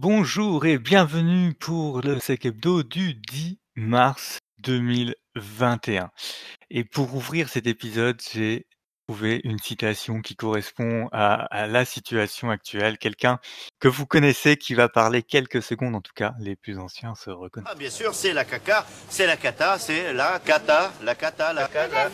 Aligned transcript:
Bonjour 0.00 0.64
et 0.64 0.78
bienvenue 0.78 1.54
pour 1.54 2.02
le 2.02 2.20
Sec 2.20 2.46
Hebdo 2.46 2.84
du 2.84 3.14
10 3.14 3.58
mars 3.74 4.38
2021. 4.62 6.12
Et 6.70 6.84
pour 6.84 7.16
ouvrir 7.16 7.48
cet 7.48 7.66
épisode, 7.66 8.22
j'ai 8.32 8.68
trouvé 9.08 9.40
une 9.44 9.58
citation 9.58 10.20
qui 10.20 10.36
correspond 10.36 11.08
à, 11.12 11.46
à 11.46 11.66
la 11.66 11.86
situation 11.86 12.50
actuelle. 12.50 12.98
Quelqu'un 12.98 13.38
que 13.80 13.88
vous 13.88 14.04
connaissez 14.04 14.58
qui 14.58 14.74
va 14.74 14.90
parler 14.90 15.22
quelques 15.22 15.62
secondes, 15.62 15.94
en 15.94 16.02
tout 16.02 16.12
cas, 16.14 16.34
les 16.40 16.56
plus 16.56 16.78
anciens 16.78 17.14
se 17.14 17.30
reconnaissent. 17.30 17.70
Ah, 17.72 17.74
bien 17.74 17.88
sûr, 17.88 18.14
c'est 18.14 18.34
la 18.34 18.44
caca, 18.44 18.86
c'est 19.08 19.26
la 19.26 19.38
cata, 19.38 19.78
c'est 19.78 20.12
la 20.12 20.38
cata, 20.44 20.92
la 21.02 21.14
cata, 21.14 21.54
la 21.54 21.68
cata, 21.68 22.10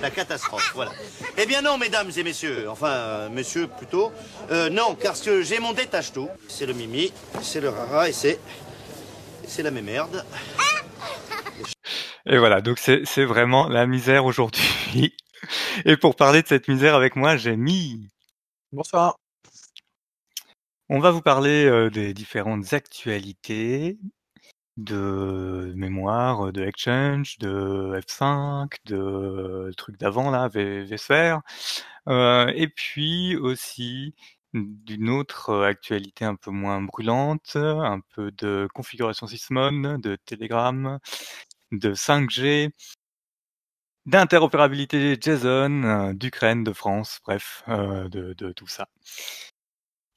la 0.00 0.10
catastrophe, 0.10 0.72
voilà. 0.74 0.90
Eh 1.38 1.46
bien 1.46 1.62
non, 1.62 1.78
mesdames 1.78 2.10
et 2.16 2.24
messieurs, 2.24 2.68
enfin, 2.68 2.90
euh, 2.90 3.28
messieurs 3.28 3.68
plutôt, 3.68 4.12
euh, 4.50 4.68
non, 4.68 4.96
car 4.96 5.14
ce 5.14 5.22
que 5.26 5.42
j'ai 5.42 5.60
mon 5.60 5.72
détache 5.72 6.12
tout, 6.12 6.28
c'est 6.48 6.66
le 6.66 6.72
mimi, 6.72 7.12
c'est 7.40 7.60
le 7.60 7.68
rara 7.68 8.08
et 8.08 8.12
c'est, 8.12 8.40
c'est 9.46 9.62
la 9.62 9.70
mémerde. 9.70 10.24
Et 12.26 12.38
voilà, 12.38 12.60
donc 12.60 12.78
c'est 12.78 13.02
c'est 13.04 13.24
vraiment 13.24 13.68
la 13.68 13.86
misère 13.86 14.24
aujourd'hui. 14.24 15.14
Et 15.84 15.96
pour 15.96 16.16
parler 16.16 16.42
de 16.42 16.46
cette 16.48 16.68
misère 16.68 16.94
avec 16.94 17.16
moi, 17.16 17.36
j'ai 17.36 17.56
mis 17.56 18.08
Bonsoir. 18.72 19.18
On 20.88 21.00
va 21.00 21.10
vous 21.10 21.22
parler 21.22 21.64
euh, 21.66 21.90
des 21.90 22.14
différentes 22.14 22.72
actualités 22.72 23.98
de 24.78 25.72
mémoire, 25.76 26.52
de 26.52 26.64
Exchange, 26.64 27.38
de 27.38 27.92
F5, 28.00 28.76
de 28.86 29.72
trucs 29.76 29.98
d'avant 29.98 30.30
là, 30.30 30.48
V- 30.48 30.84
vSphere, 30.84 31.40
euh, 32.08 32.48
et 32.56 32.68
puis 32.68 33.36
aussi 33.36 34.14
d'une 34.54 35.10
autre 35.10 35.62
actualité 35.64 36.24
un 36.26 36.36
peu 36.36 36.50
moins 36.50 36.82
brûlante, 36.82 37.56
un 37.56 38.00
peu 38.14 38.32
de 38.32 38.68
configuration 38.74 39.26
Sysmon, 39.26 39.98
de 39.98 40.16
Telegram, 40.26 40.98
de 41.72 41.94
5G, 41.94 42.70
d'interopérabilité 44.06 45.16
JSON, 45.20 45.82
euh, 45.84 46.12
d'Ukraine, 46.12 46.64
de 46.64 46.72
France, 46.72 47.20
bref, 47.24 47.62
euh, 47.68 48.08
de, 48.08 48.52
tout 48.52 48.66
ça. 48.66 48.88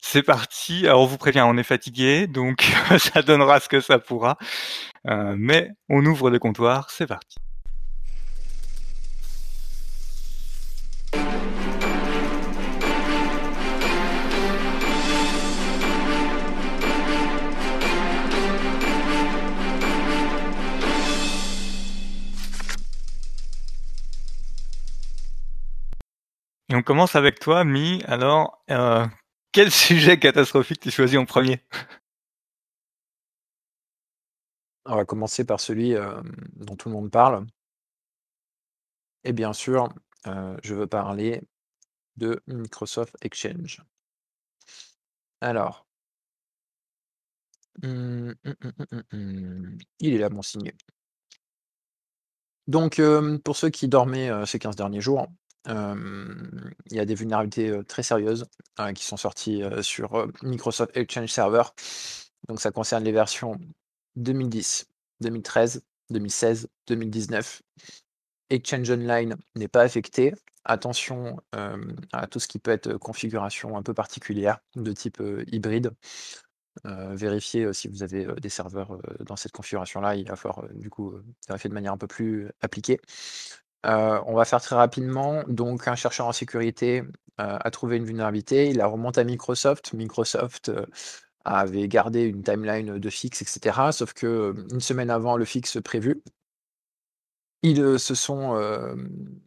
C'est 0.02 0.24
parti. 0.24 0.86
Alors 0.88 1.02
on 1.02 1.06
vous 1.06 1.18
prévient, 1.18 1.44
on 1.46 1.58
est 1.58 1.64
fatigué, 1.64 2.28
donc 2.28 2.72
ça 2.98 3.22
donnera 3.22 3.60
ce 3.60 3.70
que 3.70 3.80
ça 3.80 4.00
pourra. 4.00 4.38
Euh, 5.08 5.36
mais 5.38 5.72
on 5.90 6.06
ouvre 6.06 6.30
le 6.30 6.40
comptoir, 6.40 6.90
c'est 6.92 7.08
parti. 7.08 7.38
Et 26.70 26.76
on 26.76 26.82
commence 26.82 27.16
avec 27.16 27.40
toi, 27.40 27.64
Mi. 27.64 28.02
Alors, 28.06 28.64
euh, 28.72 29.06
quel 29.52 29.72
sujet 29.72 30.20
catastrophique 30.20 30.80
tu 30.80 30.92
choisis 30.92 31.18
en 31.18 31.26
premier? 31.26 31.62
On 34.86 34.96
va 34.96 35.06
commencer 35.06 35.46
par 35.46 35.60
celui 35.60 35.96
euh, 35.96 36.22
dont 36.56 36.76
tout 36.76 36.90
le 36.90 36.96
monde 36.96 37.12
parle. 37.12 37.46
Et 39.24 39.34
bien 39.34 39.54
sûr, 39.54 39.90
euh, 40.28 40.58
je 40.64 40.74
veux 40.76 40.88
parler 40.88 41.42
de 42.18 42.42
Microsoft 42.48 43.16
Exchange. 43.22 43.82
Alors, 45.42 45.86
hum, 47.84 48.34
hum, 48.46 49.04
hum, 49.14 49.78
il 50.00 50.14
est 50.14 50.18
là, 50.18 50.30
mon 50.30 50.42
signé. 50.42 50.74
Donc, 52.68 53.00
pour 53.44 53.56
ceux 53.56 53.70
qui 53.70 53.88
dormaient 53.88 54.46
ces 54.48 54.58
15 54.58 54.76
derniers 54.76 55.02
jours, 55.02 55.28
il 55.68 56.96
y 56.96 57.00
a 57.00 57.06
des 57.06 57.16
vulnérabilités 57.16 57.80
très 57.88 58.04
sérieuses 58.04 58.46
euh, 58.80 58.94
qui 58.94 59.04
sont 59.04 59.18
sorties 59.18 59.64
sur 59.82 60.28
Microsoft 60.44 60.96
Exchange 60.96 61.30
Server. 61.30 61.64
Donc, 62.48 62.60
ça 62.62 62.72
concerne 62.72 63.04
les 63.04 63.12
versions 63.12 63.60
2010, 64.16 64.88
2013, 65.22 65.84
2016, 66.10 66.68
2019. 66.88 67.62
Exchange 68.50 68.92
Online 68.92 69.36
n'est 69.56 69.68
pas 69.68 69.82
affecté. 69.82 70.34
Attention 70.64 71.38
à 72.12 72.28
tout 72.28 72.40
ce 72.40 72.48
qui 72.48 72.60
peut 72.60 72.72
être 72.72 72.98
configuration 72.98 73.78
un 73.78 73.84
peu 73.84 73.94
particulière 73.94 74.60
de 74.76 74.92
type 74.94 75.22
hybride. 75.48 75.92
Vérifiez 76.84 77.72
si 77.74 77.88
vous 77.88 78.04
avez 78.04 78.26
des 78.42 78.50
serveurs 78.50 79.00
dans 79.22 79.36
cette 79.36 79.54
configuration-là. 79.54 80.16
Il 80.16 80.28
va 80.28 80.36
falloir 80.36 80.68
du 80.74 80.90
coup 80.90 81.12
euh, 81.12 81.24
vérifier 81.48 81.70
de 81.70 81.74
manière 81.74 81.94
un 81.94 81.98
peu 81.98 82.08
plus 82.08 82.50
appliquée. 82.62 83.00
Euh, 83.86 84.20
on 84.26 84.34
va 84.34 84.46
faire 84.46 84.62
très 84.62 84.76
rapidement. 84.76 85.44
Donc, 85.48 85.88
un 85.88 85.96
chercheur 85.96 86.28
en 86.28 86.32
sécurité 86.32 87.04
euh, 87.40 87.58
a 87.60 87.72
trouvé 87.72 87.98
une 87.98 88.06
vulnérabilité. 88.06 88.70
Il 88.70 88.78
la 88.78 88.88
remonte 88.88 89.18
à 89.18 89.24
Microsoft. 89.24 89.94
Microsoft 89.94 90.70
euh, 90.70 90.86
avait 91.46 91.88
gardé 91.88 92.24
une 92.24 92.44
timeline 92.44 92.98
de 93.00 93.10
fixe, 93.10 93.42
etc. 93.42 93.92
Sauf 93.92 94.14
que 94.14 94.56
une 94.72 94.82
semaine 94.82 95.10
avant 95.10 95.38
le 95.38 95.46
fixe 95.46 95.78
prévu, 95.84 96.24
ils 97.62 98.00
se 98.00 98.14
sont 98.16 98.60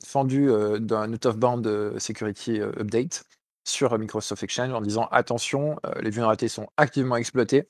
fendus 0.04 0.50
d'un 0.81 1.12
out-of-band 1.12 1.62
security 1.99 2.60
update 2.60 3.25
sur 3.65 3.97
Microsoft 3.97 4.43
Exchange 4.43 4.72
en 4.72 4.81
disant 4.81 5.06
attention, 5.12 5.76
les 6.00 6.10
vulnérabilités 6.10 6.49
sont 6.49 6.69
activement 6.76 7.16
exploitées. 7.16 7.69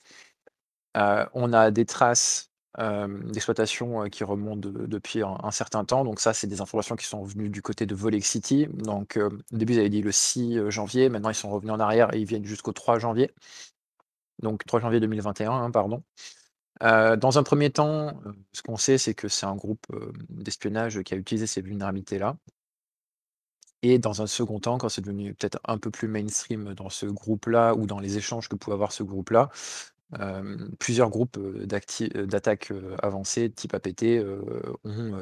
On 0.95 1.53
a 1.53 1.69
des 1.71 1.85
traces 1.85 2.49
d'exploitation 2.77 4.09
qui 4.09 4.23
remontent 4.23 4.69
de- 4.69 4.85
depuis 4.85 5.21
un, 5.23 5.51
certain 5.51 5.83
temps. 5.85 6.03
Donc 6.05 6.19
ça, 6.19 6.33
c'est 6.33 6.47
des 6.47 6.61
informations 6.61 6.95
qui 6.95 7.05
sont 7.05 7.23
venues 7.23 7.49
du 7.49 7.61
côté 7.61 7.85
de 7.85 7.95
Volexity. 7.95 8.67
Donc 8.67 9.17
au 9.17 9.57
début, 9.57 9.73
ils 9.73 9.79
avaient 9.79 9.89
dit 9.89 10.01
le 10.01 10.11
6 10.11 10.69
janvier. 10.69 11.09
Maintenant, 11.09 11.29
ils 11.29 11.35
sont 11.35 11.49
revenus 11.49 11.73
en 11.73 11.79
arrière 11.79 12.13
et 12.13 12.19
ils 12.19 12.25
viennent 12.25 12.45
jusqu'au 12.45 12.71
3 12.71 12.99
janvier. 12.99 13.31
Donc 14.41 14.65
3 14.65 14.79
janvier 14.79 14.99
2021, 14.99 15.51
hein, 15.51 15.71
pardon. 15.71 16.03
Dans 16.81 17.37
un 17.37 17.43
premier 17.43 17.71
temps, 17.71 18.21
ce 18.53 18.61
qu'on 18.61 18.77
sait, 18.77 18.97
c'est 18.97 19.13
que 19.13 19.27
c'est 19.27 19.45
un 19.45 19.55
groupe 19.55 19.85
d'espionnage 20.29 21.01
qui 21.03 21.13
a 21.13 21.17
utilisé 21.17 21.47
ces 21.47 21.61
vulnérabilités-là. 21.61 22.37
Et 23.81 23.97
dans 23.97 24.21
un 24.21 24.27
second 24.27 24.59
temps, 24.59 24.77
quand 24.77 24.89
c'est 24.89 25.01
devenu 25.01 25.33
peut-être 25.33 25.59
un 25.65 25.77
peu 25.77 25.89
plus 25.89 26.07
mainstream 26.07 26.73
dans 26.73 26.89
ce 26.89 27.05
groupe-là 27.05 27.73
ou 27.75 27.85
dans 27.85 27.99
les 27.99 28.17
échanges 28.17 28.49
que 28.49 28.55
pouvait 28.55 28.73
avoir 28.73 28.91
ce 28.91 29.03
groupe-là, 29.03 29.49
plusieurs 30.79 31.09
groupes 31.09 31.37
d'attaques 31.39 32.73
avancées 33.03 33.51
type 33.51 33.73
APT 33.73 34.23
ont 34.83 35.13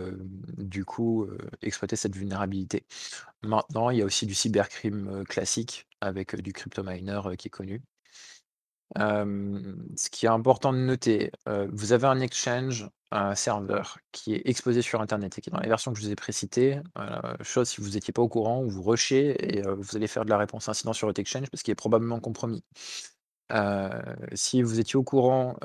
du 0.58 0.86
coup 0.86 1.28
exploité 1.62 1.96
cette 1.96 2.16
vulnérabilité. 2.16 2.86
Maintenant, 3.44 3.90
il 3.90 4.00
y 4.00 4.02
a 4.02 4.06
aussi 4.06 4.26
du 4.26 4.34
cybercrime 4.34 5.24
classique 5.26 5.88
avec 6.00 6.36
du 6.42 6.54
cryptominer 6.54 7.22
qui 7.38 7.48
est 7.48 7.52
connu. 7.52 7.82
Ce 8.96 10.10
qui 10.10 10.26
est 10.26 10.30
important 10.30 10.72
de 10.72 10.78
noter, 10.78 11.32
vous 11.72 11.92
avez 11.92 12.08
un 12.08 12.22
exchange, 12.22 12.90
un 13.12 13.36
serveur 13.36 14.00
qui 14.12 14.34
est 14.36 14.42
exposé 14.46 14.82
sur 14.82 15.02
internet 15.02 15.38
et 15.38 15.42
qui 15.42 15.50
est 15.50 15.54
dans 15.54 15.60
les 15.60 15.68
versions 15.68 15.92
que 15.92 16.00
je 16.00 16.06
vous 16.06 16.12
ai 16.12 16.16
précitées. 16.16 16.80
Chose 17.42 17.68
si 17.70 17.82
vous 17.82 17.90
n'étiez 17.90 18.14
pas 18.14 18.22
au 18.22 18.30
courant, 18.30 18.64
vous 18.64 18.84
rushez 18.84 19.58
et 19.58 19.62
vous 19.64 19.98
allez 19.98 20.08
faire 20.08 20.24
de 20.24 20.30
la 20.30 20.38
réponse 20.38 20.70
incident 20.70 20.94
sur 20.94 21.08
votre 21.08 21.20
exchange 21.20 21.50
parce 21.50 21.62
qu'il 21.64 21.74
est 21.74 21.76
probablement 21.76 22.22
compromis. 22.22 22.64
Si 24.34 24.62
vous 24.62 24.80
étiez 24.80 24.98
au 24.98 25.04
courant, 25.04 25.56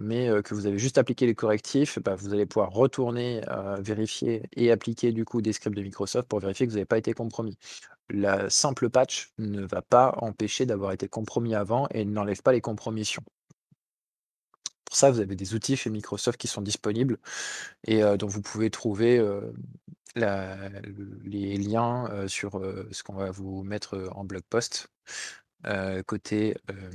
mais 0.00 0.28
que 0.42 0.54
vous 0.54 0.66
avez 0.66 0.78
juste 0.78 0.98
appliqué 0.98 1.26
les 1.26 1.34
correctifs, 1.34 1.98
bah, 2.00 2.14
vous 2.14 2.32
allez 2.34 2.46
pouvoir 2.46 2.70
retourner 2.70 3.42
vérifier 3.80 4.42
et 4.54 4.70
appliquer 4.70 5.12
du 5.12 5.24
coup 5.24 5.40
des 5.40 5.52
scripts 5.52 5.76
de 5.76 5.82
Microsoft 5.82 6.28
pour 6.28 6.40
vérifier 6.40 6.66
que 6.66 6.70
vous 6.72 6.76
n'avez 6.76 6.86
pas 6.86 6.98
été 6.98 7.12
compromis. 7.12 7.56
La 8.10 8.50
simple 8.50 8.90
patch 8.90 9.32
ne 9.38 9.62
va 9.62 9.82
pas 9.82 10.14
empêcher 10.18 10.66
d'avoir 10.66 10.92
été 10.92 11.08
compromis 11.08 11.54
avant 11.54 11.86
et 11.92 12.04
n'enlève 12.04 12.42
pas 12.42 12.52
les 12.52 12.60
compromissions. 12.60 13.22
Pour 14.84 14.96
ça, 14.96 15.10
vous 15.10 15.20
avez 15.20 15.36
des 15.36 15.54
outils 15.54 15.76
chez 15.76 15.88
Microsoft 15.88 16.38
qui 16.38 16.48
sont 16.48 16.62
disponibles 16.62 17.18
et 17.86 18.02
dont 18.18 18.26
vous 18.26 18.42
pouvez 18.42 18.70
trouver 18.70 19.24
les 20.16 21.56
liens 21.56 22.26
sur 22.26 22.60
ce 22.90 23.02
qu'on 23.04 23.14
va 23.14 23.30
vous 23.30 23.62
mettre 23.62 24.10
en 24.12 24.24
blog 24.24 24.42
post 24.50 24.88
euh, 25.66 26.02
côté 26.02 26.56
euh, 26.70 26.90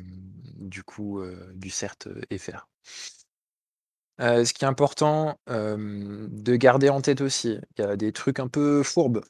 du 0.56 0.84
coup 0.84 1.20
euh, 1.20 1.52
du 1.54 1.70
CERT 1.70 2.08
FR. 2.38 2.68
Ce 4.20 4.54
qui 4.54 4.64
est 4.64 4.68
important 4.68 5.38
de 5.46 6.56
garder 6.56 6.88
en 6.88 7.02
tête 7.02 7.20
aussi, 7.20 7.60
il 7.78 7.82
y 7.82 7.84
a 7.84 7.98
des 7.98 8.14
trucs 8.14 8.40
un 8.40 8.48
peu 8.48 8.82
fourbes, 8.82 9.22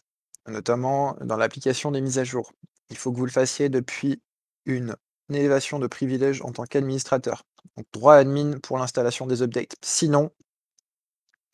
notamment 0.47 1.17
dans 1.21 1.37
l'application 1.37 1.91
des 1.91 2.01
mises 2.01 2.19
à 2.19 2.23
jour. 2.23 2.51
Il 2.91 2.97
faut 2.97 3.11
que 3.11 3.17
vous 3.17 3.25
le 3.25 3.31
fassiez 3.31 3.69
depuis 3.69 4.21
une 4.65 4.95
élévation 5.29 5.79
de 5.79 5.87
privilège 5.87 6.43
en 6.43 6.51
tant 6.51 6.65
qu'administrateur. 6.65 7.45
Donc 7.77 7.87
droit 7.93 8.13
admin 8.13 8.59
pour 8.59 8.77
l'installation 8.77 9.25
des 9.25 9.41
updates. 9.41 9.75
Sinon, 9.81 10.29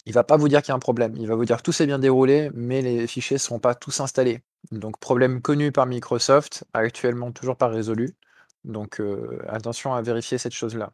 il 0.06 0.14
va 0.14 0.24
pas 0.24 0.38
vous 0.38 0.48
dire 0.48 0.62
qu'il 0.62 0.70
y 0.70 0.72
a 0.72 0.76
un 0.76 0.80
problème. 0.80 1.16
Il 1.18 1.28
va 1.28 1.36
vous 1.36 1.46
dire 1.46 1.58
que 1.58 1.64
tout 1.64 1.72
s'est 1.72 1.86
bien 1.86 2.00
déroulé, 2.00 2.50
mais 2.54 2.82
les 2.82 3.08
fichiers 3.08 3.36
ne 3.36 3.40
seront 3.40 3.60
pas 3.60 3.76
tous 3.76 4.00
installés. 4.00 4.42
Donc 4.72 5.00
problème 5.00 5.42
connu 5.42 5.72
par 5.72 5.86
Microsoft, 5.86 6.64
actuellement 6.74 7.32
toujours 7.32 7.56
pas 7.56 7.68
résolu. 7.68 8.16
Donc 8.64 9.02
attention 9.48 9.94
à 9.94 10.02
vérifier 10.02 10.38
cette 10.38 10.54
chose-là. 10.54 10.94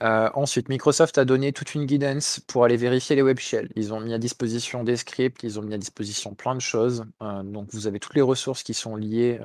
ensuite, 0.00 0.68
Microsoft 0.68 1.18
a 1.18 1.24
donné 1.24 1.52
toute 1.52 1.74
une 1.74 1.86
guidance 1.86 2.40
pour 2.46 2.64
aller 2.64 2.76
vérifier 2.76 3.16
les 3.16 3.22
web 3.22 3.38
shells. 3.38 3.70
Ils 3.74 3.92
ont 3.92 4.00
mis 4.00 4.14
à 4.14 4.18
disposition 4.18 4.84
des 4.84 4.96
scripts, 4.96 5.42
ils 5.42 5.58
ont 5.58 5.62
mis 5.62 5.74
à 5.74 5.78
disposition 5.78 6.34
plein 6.34 6.54
de 6.54 6.60
choses. 6.60 7.04
donc 7.44 7.68
vous 7.72 7.86
avez 7.86 7.98
toutes 8.00 8.14
les 8.14 8.22
ressources 8.22 8.62
qui 8.62 8.74
sont 8.74 8.96
liées 8.96 9.40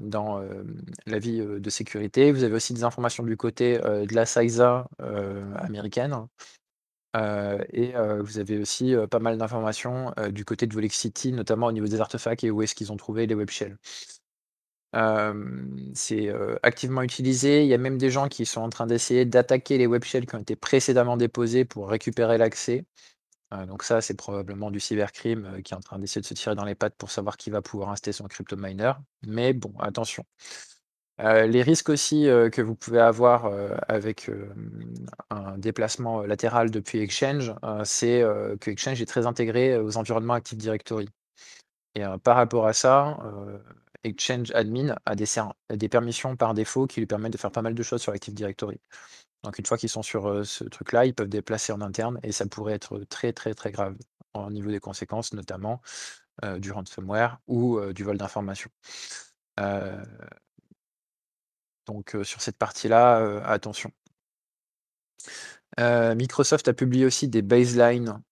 dans 0.00 0.42
la 1.06 1.18
vie 1.18 1.40
de 1.40 1.70
sécurité. 1.70 2.32
Vous 2.32 2.44
avez 2.44 2.54
aussi 2.54 2.72
des 2.72 2.84
informations 2.84 3.24
du 3.24 3.36
côté 3.36 3.78
de 3.78 4.14
la 4.14 4.26
CISA 4.26 4.88
américaine. 5.56 6.26
Et 7.14 7.92
vous 8.20 8.38
avez 8.38 8.58
aussi 8.58 8.94
pas 9.10 9.18
mal 9.18 9.38
d'informations 9.38 10.12
du 10.30 10.44
côté 10.44 10.66
de 10.66 10.74
Volexity, 10.74 11.32
notamment 11.32 11.66
au 11.66 11.72
niveau 11.72 11.86
des 11.86 12.00
artefacts 12.00 12.44
et 12.44 12.50
où 12.50 12.62
est-ce 12.62 12.74
qu'ils 12.74 12.92
ont 12.92 12.96
trouvé 12.96 13.26
les 13.26 13.34
web 13.34 13.50
shells 13.50 13.76
c'est, 15.94 16.32
activement 16.62 17.02
utilisé. 17.02 17.62
Il 17.62 17.68
y 17.68 17.74
a 17.74 17.78
même 17.78 17.98
des 17.98 18.10
gens 18.10 18.28
qui 18.28 18.46
sont 18.46 18.60
en 18.60 18.68
train 18.70 18.86
d'essayer 18.86 19.24
d'attaquer 19.24 19.78
les 19.78 19.86
web 19.86 20.04
shells 20.04 20.26
qui 20.26 20.34
ont 20.34 20.40
été 20.40 20.56
précédemment 20.56 21.16
déposés 21.16 21.64
pour 21.64 21.88
récupérer 21.88 22.38
l'accès. 22.38 22.84
donc 23.66 23.82
ça, 23.82 24.00
c'est 24.00 24.14
probablement 24.14 24.70
du 24.70 24.80
cybercrime, 24.80 25.62
qui 25.62 25.74
est 25.74 25.76
en 25.76 25.80
train 25.80 25.98
d'essayer 25.98 26.20
de 26.20 26.26
se 26.26 26.34
tirer 26.34 26.54
dans 26.54 26.64
les 26.64 26.74
pattes 26.74 26.96
pour 26.96 27.10
savoir 27.10 27.36
qui 27.36 27.50
va 27.50 27.62
pouvoir 27.62 27.90
installer 27.90 28.12
son 28.12 28.26
crypto 28.28 28.56
miner. 28.56 28.92
Mais 29.26 29.52
bon, 29.52 29.74
attention. 29.80 30.24
Les 31.22 31.62
risques 31.62 31.88
aussi, 31.88 32.24
que 32.24 32.62
vous 32.62 32.74
pouvez 32.74 33.00
avoir, 33.00 33.50
avec, 33.88 34.30
un 35.30 35.58
déplacement, 35.58 36.22
latéral 36.22 36.70
depuis 36.70 37.00
Exchange, 37.00 37.52
c'est, 37.84 38.22
que 38.60 38.70
Exchange 38.70 39.00
est 39.02 39.06
très 39.06 39.26
intégré 39.26 39.78
aux 39.78 39.96
environnements 39.96 40.34
Active 40.34 40.58
Directory 40.58 41.08
et 41.94 42.02
par 42.22 42.36
rapport 42.36 42.66
à 42.66 42.72
ça, 42.72 43.18
Exchange 44.04 44.50
Admin 44.52 44.96
a 45.04 45.14
des, 45.14 45.26
des 45.70 45.88
permissions 45.88 46.36
par 46.36 46.54
défaut 46.54 46.86
qui 46.86 47.00
lui 47.00 47.06
permettent 47.06 47.32
de 47.32 47.38
faire 47.38 47.52
pas 47.52 47.62
mal 47.62 47.74
de 47.74 47.82
choses 47.82 48.00
sur 48.00 48.12
Active 48.12 48.34
Directory. 48.34 48.80
Donc 49.42 49.58
une 49.58 49.66
fois 49.66 49.76
qu'ils 49.76 49.88
sont 49.88 50.02
sur 50.02 50.46
ce 50.46 50.64
truc-là, 50.64 51.06
ils 51.06 51.14
peuvent 51.14 51.28
déplacer 51.28 51.72
en 51.72 51.80
interne 51.80 52.20
et 52.22 52.32
ça 52.32 52.46
pourrait 52.46 52.74
être 52.74 53.00
très 53.08 53.32
très 53.32 53.54
très 53.54 53.72
grave 53.72 53.96
au 54.34 54.50
niveau 54.50 54.70
des 54.70 54.80
conséquences, 54.80 55.32
notamment 55.32 55.82
du 56.58 56.72
ransomware 56.72 57.38
ou 57.46 57.80
du 57.92 58.04
vol 58.04 58.16
d'informations. 58.16 58.70
Donc 61.90 62.16
sur 62.22 62.40
cette 62.40 62.56
partie-là, 62.56 63.42
attention. 63.44 63.90
Microsoft 65.78 66.68
a 66.68 66.72
publié 66.72 67.04
aussi 67.04 67.28
des 67.28 67.42
baselines. 67.42 68.22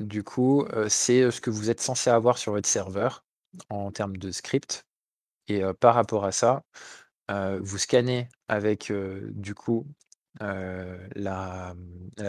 du 0.00 0.22
coup, 0.22 0.66
c'est 0.88 1.30
ce 1.30 1.40
que 1.40 1.50
vous 1.50 1.70
êtes 1.70 1.80
censé 1.80 2.10
avoir 2.10 2.38
sur 2.38 2.52
votre 2.52 2.68
serveur 2.68 3.24
en 3.70 3.90
termes 3.92 4.16
de 4.16 4.30
script. 4.30 4.84
Et 5.48 5.62
par 5.80 5.94
rapport 5.94 6.24
à 6.24 6.32
ça, 6.32 6.62
vous 7.30 7.78
scannez 7.78 8.28
avec 8.48 8.92
du 8.92 9.54
coup 9.54 9.86
la, 10.40 11.74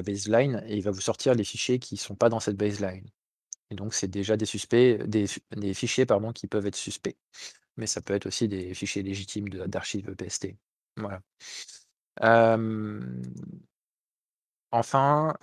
baseline 0.03 0.63
et 0.67 0.77
il 0.77 0.81
va 0.83 0.91
vous 0.91 1.01
sortir 1.01 1.35
les 1.35 1.43
fichiers 1.43 1.79
qui 1.79 1.95
ne 1.95 1.99
sont 1.99 2.15
pas 2.15 2.29
dans 2.29 2.39
cette 2.39 2.57
baseline. 2.57 3.09
Et 3.71 3.75
donc 3.75 3.93
c'est 3.93 4.07
déjà 4.07 4.35
des 4.37 4.45
suspects, 4.45 4.97
des, 5.05 5.27
fichiers 5.73 6.05
pardon, 6.05 6.31
qui 6.31 6.47
peuvent 6.47 6.65
être 6.65 6.75
suspects. 6.75 7.17
Mais 7.77 7.87
ça 7.87 8.01
peut 8.01 8.13
être 8.13 8.25
aussi 8.25 8.47
des 8.47 8.73
fichiers 8.73 9.03
légitimes 9.03 9.49
d'archives 9.49 10.13
PST. 10.15 10.55
Voilà. 10.99 11.21
enfin, 14.71 15.33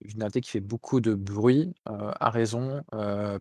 une 0.00 0.30
qui 0.30 0.50
fait 0.50 0.60
beaucoup 0.60 1.00
de 1.00 1.14
bruit, 1.14 1.74
a 1.86 2.30
raison, 2.30 2.84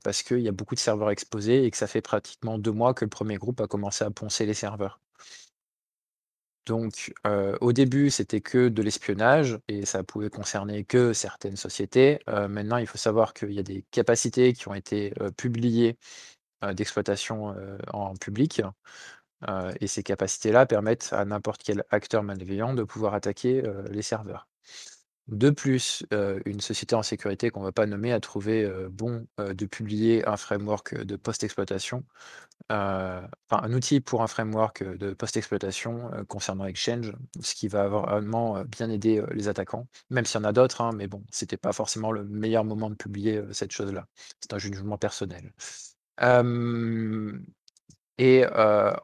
parce 0.04 0.24
qu'il 0.24 0.40
y 0.40 0.48
a 0.48 0.54
beaucoup 0.54 0.76
de 0.76 0.80
serveurs 0.80 1.12
exposés 1.12 1.66
et 1.66 1.72
que 1.72 1.78
ça 1.78 1.88
fait 1.88 2.02
pratiquement 2.02 2.58
deux 2.58 2.72
mois 2.72 2.94
que 2.94 3.06
le 3.06 3.10
premier 3.10 3.36
groupe 3.38 3.62
a 3.62 3.68
commencé 3.68 4.04
à 4.04 4.12
poncer 4.12 4.46
les 4.46 4.54
serveurs. 4.54 5.00
Donc, 6.66 7.14
au 7.60 7.74
début, 7.74 8.10
c'était 8.10 8.40
que 8.40 8.70
de 8.70 8.82
l'espionnage 8.82 9.60
et 9.68 9.86
ça 9.86 10.04
pouvait 10.04 10.30
concerner 10.30 10.86
que 10.86 11.12
certaines 11.12 11.58
sociétés. 11.58 12.20
maintenant, 12.28 12.78
il 12.78 12.88
faut 12.88 12.98
savoir 12.98 13.34
qu'il 13.34 13.52
y 13.52 13.60
a 13.60 13.64
des 13.64 13.84
capacités 13.92 14.54
qui 14.54 14.70
ont 14.70 14.74
été, 14.74 15.14
publiées, 15.36 15.98
d'exploitation, 16.74 17.54
en 17.92 18.16
public, 18.16 18.62
et 19.80 19.88
ces 19.88 20.04
capacités-là 20.04 20.66
permettent 20.66 21.14
à 21.14 21.26
n'importe 21.26 21.62
quel 21.64 21.84
acteur 21.90 22.24
malveillant 22.24 22.74
de 22.74 22.84
pouvoir 22.84 23.14
attaquer, 23.14 23.64
les 23.90 24.02
serveurs. 24.02 24.48
De 25.30 25.52
plus, 25.52 26.06
une 26.46 26.60
société 26.60 26.96
en 26.96 27.04
sécurité 27.04 27.50
qu'on 27.50 27.62
ne 27.62 27.66
va 27.66 27.72
pas 27.72 27.86
nommer 27.86 28.12
a 28.12 28.20
trouvé, 28.20 28.70
bon, 28.92 29.26
de 29.38 29.66
publier 29.66 30.28
un 30.28 30.36
framework, 30.36 30.96
de 30.96 31.16
post-exploitation, 31.16 32.04
enfin 32.70 33.30
un 33.52 33.72
outil 33.72 34.02
pour 34.02 34.22
un 34.22 34.28
framework, 34.28 34.84
de 34.84 35.14
post-exploitation, 35.14 36.12
concernant 36.28 36.66
Exchange, 36.66 37.14
ce 37.42 37.56
qui 37.56 37.70
va 37.70 37.88
vraiment, 37.88 38.66
bien 38.66 38.90
aider, 38.90 39.24
les 39.32 39.48
attaquants. 39.48 39.88
Même 40.10 40.26
s'il 40.26 40.42
y 40.42 40.44
en 40.44 40.48
a 40.48 40.52
d'autres, 40.52 40.82
hein, 40.82 40.92
mais 40.94 41.08
bon, 41.08 41.24
c'était 41.32 41.56
pas 41.56 41.72
forcément 41.72 42.12
le 42.12 42.26
meilleur 42.26 42.66
moment 42.66 42.90
de 42.90 42.96
publier, 42.96 43.42
cette 43.54 43.72
chose-là. 43.72 44.08
C'est 44.42 44.52
un 44.54 44.58
jugement 44.58 44.98
personnel. 44.98 45.54
Et 48.18 48.46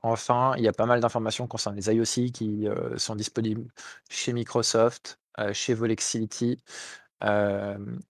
enfin, 0.03 0.53
il 0.57 0.63
y 0.63 0.67
a 0.67 0.73
pas 0.73 0.85
mal 0.85 0.99
d'informations 0.99 1.47
concernant 1.47 1.75
les 1.75 1.89
IOC 1.93 2.31
qui, 2.31 2.67
sont 2.97 3.15
disponibles 3.15 3.71
chez 4.09 4.33
Microsoft, 4.33 5.19
chez 5.53 5.73
Volexility 5.73 6.61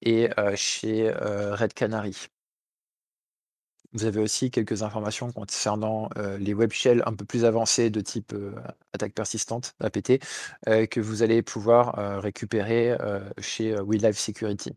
et 0.02 0.30
chez 0.56 1.12
Red 1.12 1.74
Canary. 1.74 2.28
Vous 3.94 4.06
avez 4.06 4.20
aussi 4.20 4.52
quelques 4.52 4.84
informations 4.84 5.32
concernant 5.32 6.10
les 6.38 6.54
web 6.54 6.72
shells 6.72 7.02
un 7.06 7.16
peu 7.16 7.26
plus 7.26 7.46
avancés 7.46 7.90
de 7.90 8.02
type 8.02 8.36
attaque 8.94 9.14
persistante, 9.14 9.76
APT, 9.80 10.20
que 10.66 11.00
vous 11.00 11.24
allez 11.24 11.42
pouvoir 11.42 12.22
récupérer 12.22 12.96
chez 13.40 13.74
WeLive 13.76 14.18
Security. 14.18 14.76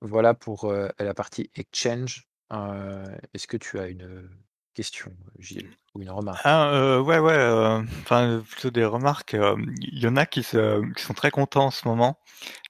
Voilà 0.00 0.34
pour 0.34 0.72
la 0.72 1.14
partie 1.14 1.50
Exchange. 1.54 2.26
Est-ce 2.50 3.46
que 3.46 3.56
tu 3.56 3.78
as 3.78 3.88
une 3.88 4.28
question, 4.76 5.10
Gilles, 5.38 5.70
ou 5.94 6.02
une 6.02 6.10
remarque? 6.10 6.42
Ah, 6.44 6.70
euh, 6.74 7.00
ouais, 7.00 7.18
ouais, 7.18 7.32
euh, 7.32 7.82
enfin, 8.02 8.44
plutôt 8.48 8.70
des 8.70 8.84
remarques. 8.84 9.32
Euh, 9.32 9.56
il 9.80 9.98
y 9.98 10.06
en 10.06 10.16
a 10.16 10.26
qui, 10.26 10.42
se, 10.42 10.82
qui 10.94 11.02
sont 11.02 11.14
très 11.14 11.30
contents 11.30 11.66
en 11.66 11.70
ce 11.70 11.88
moment 11.88 12.20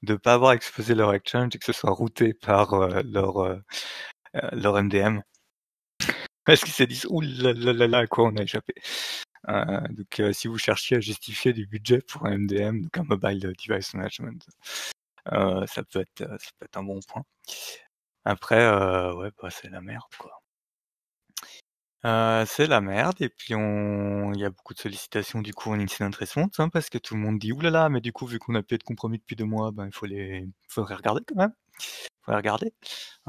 de 0.02 0.12
ne 0.12 0.18
pas 0.18 0.34
avoir 0.34 0.52
exposé 0.52 0.94
leur 0.94 1.12
exchange 1.14 1.54
et 1.54 1.58
que 1.58 1.66
ce 1.66 1.72
soit 1.72 1.90
routé 1.90 2.32
par 2.32 2.88
leur, 3.02 3.60
leur 4.52 4.82
MDM. 4.82 5.20
Parce 6.44 6.60
qu'ils 6.60 6.72
se 6.72 6.84
disent, 6.84 7.06
ouh 7.10 7.20
là 7.20 7.52
là 7.52 7.72
là 7.72 7.88
là, 7.88 7.98
à 7.98 8.06
quoi 8.06 8.24
on 8.26 8.36
a 8.36 8.42
échappé? 8.42 8.74
donc, 9.48 10.22
si 10.32 10.48
vous 10.48 10.58
cherchiez 10.58 10.96
à 10.96 11.00
justifier 11.00 11.52
du 11.52 11.66
budget 11.66 12.00
pour 12.00 12.26
un 12.26 12.38
MDM, 12.38 12.82
donc 12.82 12.98
un 12.98 13.04
Mobile 13.04 13.40
Device 13.40 13.94
Management, 13.94 14.46
ça, 15.26 15.82
peut 15.90 16.00
être, 16.00 16.18
ça 16.18 16.50
peut 16.58 16.66
être 16.66 16.76
un 16.76 16.84
bon 16.84 17.00
point. 17.08 17.24
Après, 18.26 18.56
ouais, 19.14 19.30
bah, 19.40 19.50
c'est 19.50 19.70
la 19.70 19.80
merde, 19.80 20.02
quoi. 20.18 20.42
c'est 22.46 22.66
la 22.66 22.80
merde 22.80 23.20
et 23.20 23.28
puis 23.28 23.54
on 23.54 24.32
il 24.32 24.40
y 24.40 24.44
a 24.44 24.50
beaucoup 24.50 24.74
de 24.74 24.78
sollicitations 24.78 25.40
du 25.42 25.52
coup 25.54 25.70
en 25.72 25.80
incident 25.80 26.10
response, 26.18 26.58
hein, 26.60 26.68
parce 26.68 26.88
que 26.90 26.98
tout 26.98 27.14
le 27.14 27.20
monde 27.20 27.38
dit: 27.38 27.52
«Ouh 27.52 27.60
là 27.60 27.70
là, 27.70 27.88
mais 27.88 28.00
du 28.00 28.12
coup 28.12 28.26
vu 28.26 28.38
qu'on 28.38 28.54
a 28.54 28.62
pu 28.62 28.74
être 28.74 28.84
compromis 28.84 29.18
depuis 29.18 29.36
deux 29.36 29.44
mois, 29.44 29.70
ben 29.72 29.86
il 29.86 29.92
faut 29.94 30.06
les 30.06 30.48
faudrait 30.68 30.94
regarder 30.96 31.22
quand 31.26 31.36
même, 31.36 31.52
faudrait 32.24 32.38
regarder». 32.38 32.74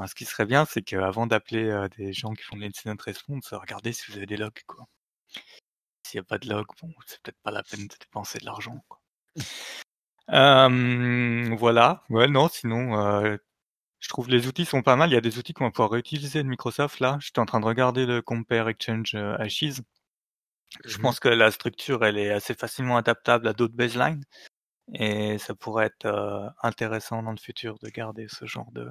ce 0.08 0.14
qui 0.16 0.24
serait 0.26 0.46
bien, 0.46 0.64
c'est 0.66 0.82
qu'avant 0.82 1.26
d'appeler, 1.28 1.88
des 1.98 2.12
gens 2.14 2.32
qui 2.34 2.44
font 2.44 2.56
de 2.56 2.62
l'incident 2.62 2.96
response, 3.00 3.52
regardez 3.54 3.92
si 3.94 4.10
vous 4.12 4.18
avez 4.18 4.26
des 4.26 4.36
logs, 4.38 4.62
quoi. 4.66 4.86
S'il 6.02 6.16
y 6.18 6.20
a 6.20 6.24
pas 6.24 6.38
de 6.38 6.48
log, 6.48 6.66
bon, 6.82 6.92
c'est 7.06 7.22
peut-être 7.22 7.40
pas 7.44 7.52
la 7.52 7.62
peine 7.62 7.86
de 7.86 7.94
dépenser 8.00 8.40
de 8.40 8.44
l'argent, 8.46 8.84
quoi. 8.88 9.00
voilà, 11.58 12.02
ouais, 12.10 12.28
non, 12.28 12.48
sinon, 12.48 13.38
je 14.00 14.08
trouve 14.08 14.28
les 14.28 14.46
outils 14.46 14.64
sont 14.64 14.82
pas 14.82 14.96
mal. 14.96 15.10
Il 15.10 15.14
y 15.14 15.16
a 15.16 15.20
des 15.20 15.38
outils 15.38 15.52
qu'on 15.52 15.64
va 15.64 15.70
pouvoir 15.70 15.90
réutiliser 15.90 16.42
de 16.42 16.48
Microsoft 16.48 17.00
là. 17.00 17.18
J'étais 17.20 17.40
en 17.40 17.46
train 17.46 17.60
de 17.60 17.64
regarder 17.64 18.06
le 18.06 18.22
Compare 18.22 18.68
Exchange 18.68 19.14
euh, 19.14 19.36
Ashes. 19.38 19.80
Je 20.84 20.98
mmh 20.98 21.00
pense 21.00 21.18
que 21.20 21.28
la 21.28 21.50
structure, 21.50 22.04
elle 22.04 22.18
est 22.18 22.30
assez 22.30 22.54
facilement 22.54 22.96
adaptable 22.96 23.48
à 23.48 23.52
d'autres 23.54 23.74
baselines. 23.74 24.24
Et 24.94 25.38
ça 25.38 25.54
pourrait 25.54 25.86
être 25.86 26.06
euh, 26.06 26.48
intéressant 26.62 27.22
dans 27.22 27.32
le 27.32 27.38
futur 27.38 27.78
de 27.80 27.88
garder 27.90 28.26
ce 28.28 28.46
genre 28.46 28.70
de, 28.72 28.90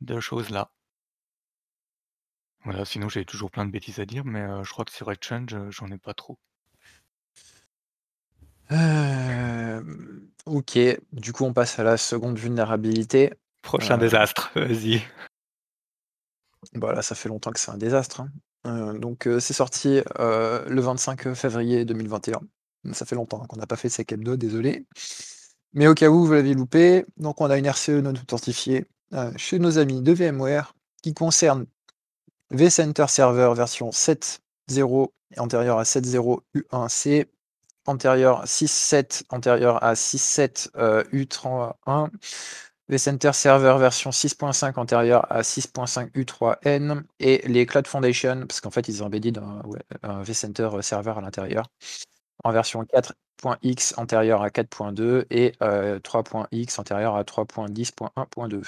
de 0.00 0.20
choses-là. 0.20 0.70
Voilà, 2.64 2.84
sinon 2.84 3.08
j'ai 3.08 3.24
toujours 3.24 3.50
plein 3.50 3.66
de 3.66 3.70
bêtises 3.70 4.00
à 4.00 4.06
dire, 4.06 4.24
mais 4.24 4.40
euh, 4.40 4.62
je 4.64 4.70
crois 4.70 4.84
que 4.84 4.92
sur 4.92 5.10
Exchange, 5.10 5.56
j'en 5.70 5.88
ai 5.88 5.98
pas 5.98 6.14
trop. 6.14 6.38
ok, 10.46 10.78
du 11.12 11.32
coup 11.32 11.44
on 11.44 11.52
passe 11.52 11.78
à 11.78 11.82
la 11.84 11.96
seconde 11.96 12.38
vulnérabilité. 12.38 13.32
Prochain 13.62 13.96
désastre, 13.98 14.50
vas-y. 14.54 15.02
Voilà, 16.74 16.96
bah, 16.96 17.02
ça 17.02 17.14
fait 17.14 17.28
longtemps 17.28 17.52
que 17.52 17.60
c'est 17.60 17.70
un 17.70 17.76
désastre. 17.76 18.20
Hein. 18.20 18.28
Euh, 18.66 18.98
donc, 18.98 19.26
euh, 19.26 19.40
c'est 19.40 19.54
sorti 19.54 20.00
euh, 20.18 20.64
le 20.68 20.80
25 20.80 21.34
février 21.34 21.84
2021. 21.84 22.40
Ça 22.92 23.06
fait 23.06 23.14
longtemps 23.14 23.44
qu'on 23.46 23.56
n'a 23.56 23.66
pas 23.66 23.76
fait 23.76 23.88
ces 23.88 24.02
hebdo, 24.02 24.36
désolé. 24.36 24.86
Mais 25.72 25.86
au 25.86 25.94
cas 25.94 26.08
où 26.08 26.24
vous 26.24 26.32
l'avez 26.32 26.54
loupé, 26.54 27.04
donc 27.16 27.40
on 27.40 27.48
a 27.48 27.56
une 27.56 27.66
RCE 27.66 27.90
non 27.90 28.10
authentifiée 28.10 28.86
chez 29.36 29.58
nos 29.58 29.78
amis 29.78 30.02
de 30.02 30.12
VMware 30.12 30.74
qui 31.02 31.14
concerne 31.14 31.66
vCenter 32.50 33.06
Server 33.08 33.52
version 33.54 33.92
7 33.92 34.40
7.0 34.70 35.08
antérieur 35.38 35.78
à 35.78 35.84
7.0 35.84 36.40
U1C, 36.54 37.26
antérieur 37.86 38.44
6.7 38.44 39.22
antérieur 39.30 39.82
à 39.82 39.94
6.7 39.94 40.70
U31, 41.12 42.10
vCenter 42.92 43.32
Server 43.32 43.76
version 43.78 44.10
6.5 44.10 44.78
antérieur 44.78 45.30
à 45.32 45.42
6.5 45.42 46.10
U3N 46.12 47.02
et 47.20 47.42
les 47.48 47.66
Cloud 47.66 47.86
Foundation, 47.86 48.46
parce 48.46 48.60
qu'en 48.60 48.70
fait 48.70 48.88
ils 48.88 49.02
ont 49.02 49.06
embedded 49.06 49.38
un, 49.38 49.62
un 50.02 50.22
vCenter 50.22 50.68
Server 50.82 51.14
à 51.16 51.20
l'intérieur, 51.20 51.68
en 52.44 52.52
version 52.52 52.82
4.x 52.84 53.94
antérieur 53.96 54.42
à 54.42 54.50
4.2 54.50 55.26
et 55.30 55.52
3.x 55.60 56.78
antérieur 56.78 57.16
à 57.16 57.24
3.10.1.2. 57.24 58.62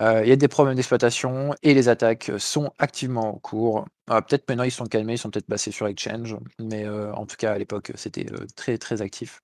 Il 0.00 0.28
y 0.28 0.32
a 0.32 0.36
des 0.36 0.48
problèmes 0.48 0.74
d'exploitation 0.74 1.54
et 1.62 1.74
les 1.74 1.88
attaques 1.88 2.32
sont 2.38 2.72
activement 2.78 3.34
en 3.34 3.38
cours. 3.38 3.86
peut-être 4.06 4.48
maintenant 4.48 4.64
ils 4.64 4.72
sont 4.72 4.86
calmés, 4.86 5.14
ils 5.14 5.18
sont 5.18 5.30
peut-être 5.30 5.46
passés 5.46 5.70
sur 5.70 5.86
Exchange, 5.86 6.36
mais 6.58 6.88
en 6.88 7.26
tout 7.26 7.36
cas 7.36 7.52
à 7.52 7.58
l'époque 7.58 7.92
c'était 7.94 8.26
très 8.56 8.78
très 8.78 9.00
actif. 9.02 9.40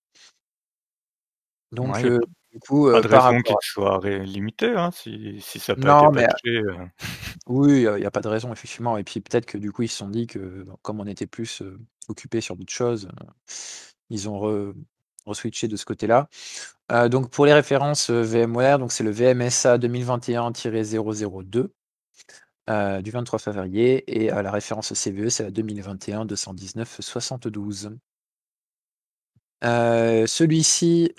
Donc 1.72 1.96
du 2.52 2.60
coup, 2.60 2.90
pas 2.90 3.00
de 3.00 3.08
raison 3.08 3.40
qu'il 3.42 3.56
soit 3.60 4.00
limité, 4.24 4.70
hein, 4.70 4.90
si, 4.92 5.38
si 5.40 5.58
ça 5.58 5.74
peut 5.74 5.82
non, 5.82 6.12
être 6.14 6.30
patché. 6.30 6.62
Oui, 7.46 7.82
il 7.82 8.00
n'y 8.00 8.06
a 8.06 8.10
pas 8.10 8.20
de 8.20 8.28
raison 8.28 8.52
effectivement. 8.52 8.96
Et 8.96 9.04
puis 9.04 9.20
peut-être 9.20 9.46
que 9.46 9.58
du 9.58 9.72
coup 9.72 9.82
ils 9.82 9.88
se 9.88 9.98
sont 9.98 10.08
dit 10.08 10.26
que 10.26 10.64
comme 10.82 11.00
on 11.00 11.06
était 11.06 11.26
plus 11.26 11.62
occupé 12.08 12.40
sur 12.40 12.56
d'autres 12.56 12.72
choses, 12.72 13.08
ils 14.10 14.28
ont 14.28 14.38
re, 14.38 14.74
switché 15.34 15.68
de 15.68 15.76
ce 15.76 15.84
côté-là. 15.84 16.28
Euh, 16.92 17.08
donc 17.08 17.30
pour 17.30 17.46
les 17.46 17.52
références 17.52 18.10
euh, 18.10 18.22
VMware, 18.22 18.78
donc 18.78 18.92
c'est 18.92 19.04
le 19.04 19.10
VMSA 19.10 19.78
2021-002 19.78 21.68
euh, 22.70 23.02
du 23.02 23.10
23 23.10 23.38
février 23.38 24.24
et 24.24 24.28
la 24.30 24.50
référence 24.50 24.92
CVE 24.94 25.28
c'est 25.28 25.42
la 25.42 25.50
2021-219-72. 29.62 30.26
Celui-ci, 30.26 31.14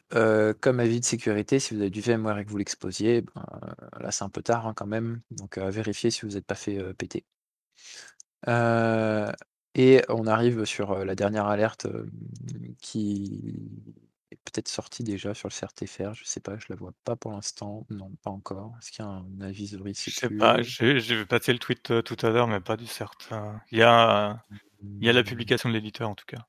comme 0.61 0.79
avis 0.79 0.99
de 0.99 1.05
sécurité, 1.05 1.59
si 1.59 1.73
vous 1.73 1.81
avez 1.81 1.89
du 1.89 2.01
VMware 2.01 2.39
et 2.39 2.45
que 2.45 2.49
vous 2.49 2.57
l'exposiez, 2.57 3.21
ben, 3.21 3.45
là 3.99 4.11
c'est 4.11 4.23
un 4.23 4.29
peu 4.29 4.41
tard 4.41 4.67
hein, 4.67 4.73
quand 4.75 4.87
même, 4.87 5.21
donc 5.31 5.57
vérifiez 5.57 6.11
si 6.11 6.25
vous 6.25 6.33
n'êtes 6.33 6.45
pas 6.45 6.55
fait 6.55 6.81
péter. 6.93 7.25
et 9.75 10.01
on 10.09 10.27
arrive 10.27 10.65
sur 10.65 11.05
la 11.05 11.15
dernière 11.15 11.47
alerte 11.47 11.87
qui 12.81 13.55
peut-être 14.51 14.67
sorti 14.67 15.03
déjà 15.03 15.33
sur 15.33 15.49
le 15.49 15.53
CRTFR, 15.53 16.13
je 16.13 16.23
sais 16.23 16.39
pas, 16.39 16.57
je 16.57 16.65
la 16.69 16.75
vois 16.75 16.93
pas 17.03 17.15
pour 17.15 17.31
l'instant. 17.31 17.85
Non, 17.89 18.11
pas 18.23 18.31
encore. 18.31 18.73
Est-ce 18.79 18.91
qu'il 18.91 19.03
y 19.03 19.07
a 19.07 19.11
un 19.11 19.41
avis 19.41 19.71
de 19.71 19.81
Je 19.93 20.11
sais 20.11 20.29
pas, 20.29 20.61
j'ai 20.61 20.99
vu 20.99 21.25
passer 21.25 21.53
le 21.53 21.59
tweet 21.59 22.03
tout 22.03 22.17
à 22.21 22.29
l'heure, 22.29 22.47
mais 22.47 22.59
pas 22.59 22.77
du 22.77 22.87
CERT. 22.87 23.29
Il 23.71 23.79
y 23.79 23.83
a, 23.83 24.43
il 24.81 25.05
y 25.05 25.09
a 25.09 25.13
la 25.13 25.21
mmh. 25.21 25.25
publication 25.25 25.69
de 25.69 25.73
l'éditeur 25.75 26.09
en 26.09 26.15
tout 26.15 26.25
cas. 26.25 26.45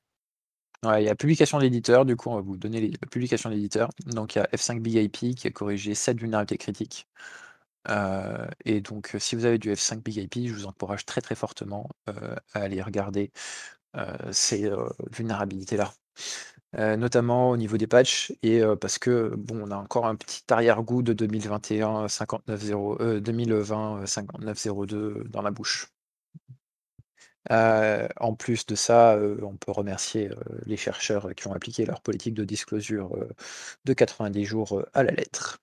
Il 0.83 1.03
y 1.03 1.09
a 1.09 1.15
publication 1.15 1.59
de 1.59 1.63
l'éditeur, 1.63 2.05
du 2.05 2.15
coup 2.15 2.29
on 2.29 2.35
va 2.35 2.41
vous 2.41 2.57
donner 2.57 2.89
la 2.89 3.07
publication 3.07 3.49
de 3.49 3.55
l'éditeur. 3.55 3.89
Donc 4.07 4.35
il 4.35 4.39
y 4.39 4.41
a 4.41 4.45
F5 4.51 4.79
Big 4.81 4.95
IP 4.95 5.35
qui 5.35 5.47
a 5.47 5.51
corrigé 5.51 5.93
7 5.95 6.19
vulnérabilités 6.19 6.57
critiques. 6.57 7.07
Euh, 7.89 8.47
et 8.65 8.81
donc 8.81 9.15
si 9.19 9.35
vous 9.35 9.45
avez 9.45 9.57
du 9.59 9.71
F5 9.73 10.01
Big 10.01 10.17
IP, 10.17 10.47
je 10.47 10.53
vous 10.53 10.65
encourage 10.67 11.05
très 11.05 11.21
très 11.21 11.35
fortement 11.35 11.89
euh, 12.09 12.35
à 12.53 12.61
aller 12.61 12.81
regarder 12.81 13.31
ces 14.31 14.71
vulnérabilités-là. 15.11 15.93
Euh, 16.77 16.95
notamment 16.95 17.49
au 17.49 17.57
niveau 17.57 17.77
des 17.77 17.87
patchs 17.87 18.31
et 18.43 18.61
euh, 18.61 18.77
parce 18.77 18.97
que 18.97 19.35
bon, 19.35 19.61
on 19.67 19.71
a 19.71 19.75
encore 19.75 20.05
un 20.07 20.15
petit 20.15 20.41
arrière-goût 20.49 21.01
de 21.03 21.11
2021 21.11 22.07
59 22.07 23.21
2020 23.21 24.05
5902 24.05 25.25
dans 25.29 25.41
la 25.41 25.51
bouche. 25.51 25.91
Euh, 27.49 28.07
en 28.19 28.35
plus 28.35 28.65
de 28.67 28.75
ça, 28.75 29.17
on 29.41 29.55
peut 29.57 29.71
remercier 29.71 30.29
les 30.65 30.77
chercheurs 30.77 31.33
qui 31.35 31.47
ont 31.47 31.53
appliqué 31.53 31.85
leur 31.85 32.01
politique 32.01 32.35
de 32.35 32.43
disclosure 32.43 33.15
de 33.85 33.93
90 33.93 34.45
jours 34.45 34.83
à 34.93 35.03
la 35.03 35.11
lettre. 35.11 35.59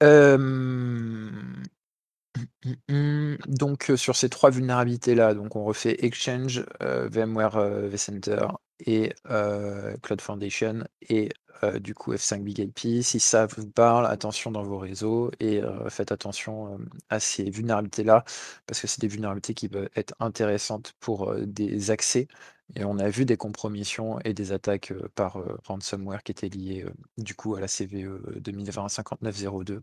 Donc, 3.48 3.92
sur 3.96 4.16
ces 4.16 4.28
trois 4.28 4.50
vulnérabilités-là, 4.50 5.34
donc 5.34 5.56
on 5.56 5.64
refait 5.64 5.96
Exchange, 6.04 6.64
VMware 6.80 7.58
vCenter 7.88 8.46
et 8.86 9.12
Cloud 10.02 10.20
Foundation 10.20 10.84
et 11.08 11.30
du 11.80 11.94
coup 11.94 12.12
F5 12.14 12.42
Big 12.42 12.58
IP. 12.58 13.02
Si 13.02 13.20
ça 13.20 13.46
vous 13.46 13.66
parle, 13.68 14.06
attention 14.06 14.50
dans 14.50 14.62
vos 14.62 14.78
réseaux 14.78 15.30
et 15.40 15.60
faites 15.88 16.12
attention 16.12 16.78
à 17.10 17.20
ces 17.20 17.50
vulnérabilités-là 17.50 18.24
parce 18.66 18.80
que 18.80 18.86
c'est 18.86 19.00
des 19.00 19.08
vulnérabilités 19.08 19.54
qui 19.54 19.68
peuvent 19.68 19.88
être 19.96 20.14
intéressantes 20.20 20.94
pour 21.00 21.34
des 21.36 21.90
accès 21.90 22.28
et 22.76 22.84
on 22.84 22.98
a 22.98 23.08
vu 23.08 23.24
des 23.24 23.36
compromissions 23.36 24.18
et 24.20 24.34
des 24.34 24.52
attaques 24.52 24.92
par 25.14 25.38
ransomware 25.64 26.22
qui 26.22 26.32
étaient 26.32 26.48
liées 26.48 26.84
du 27.18 27.34
coup 27.34 27.54
à 27.54 27.60
la 27.60 27.66
CVE 27.66 28.40
2020-5902 28.40 29.80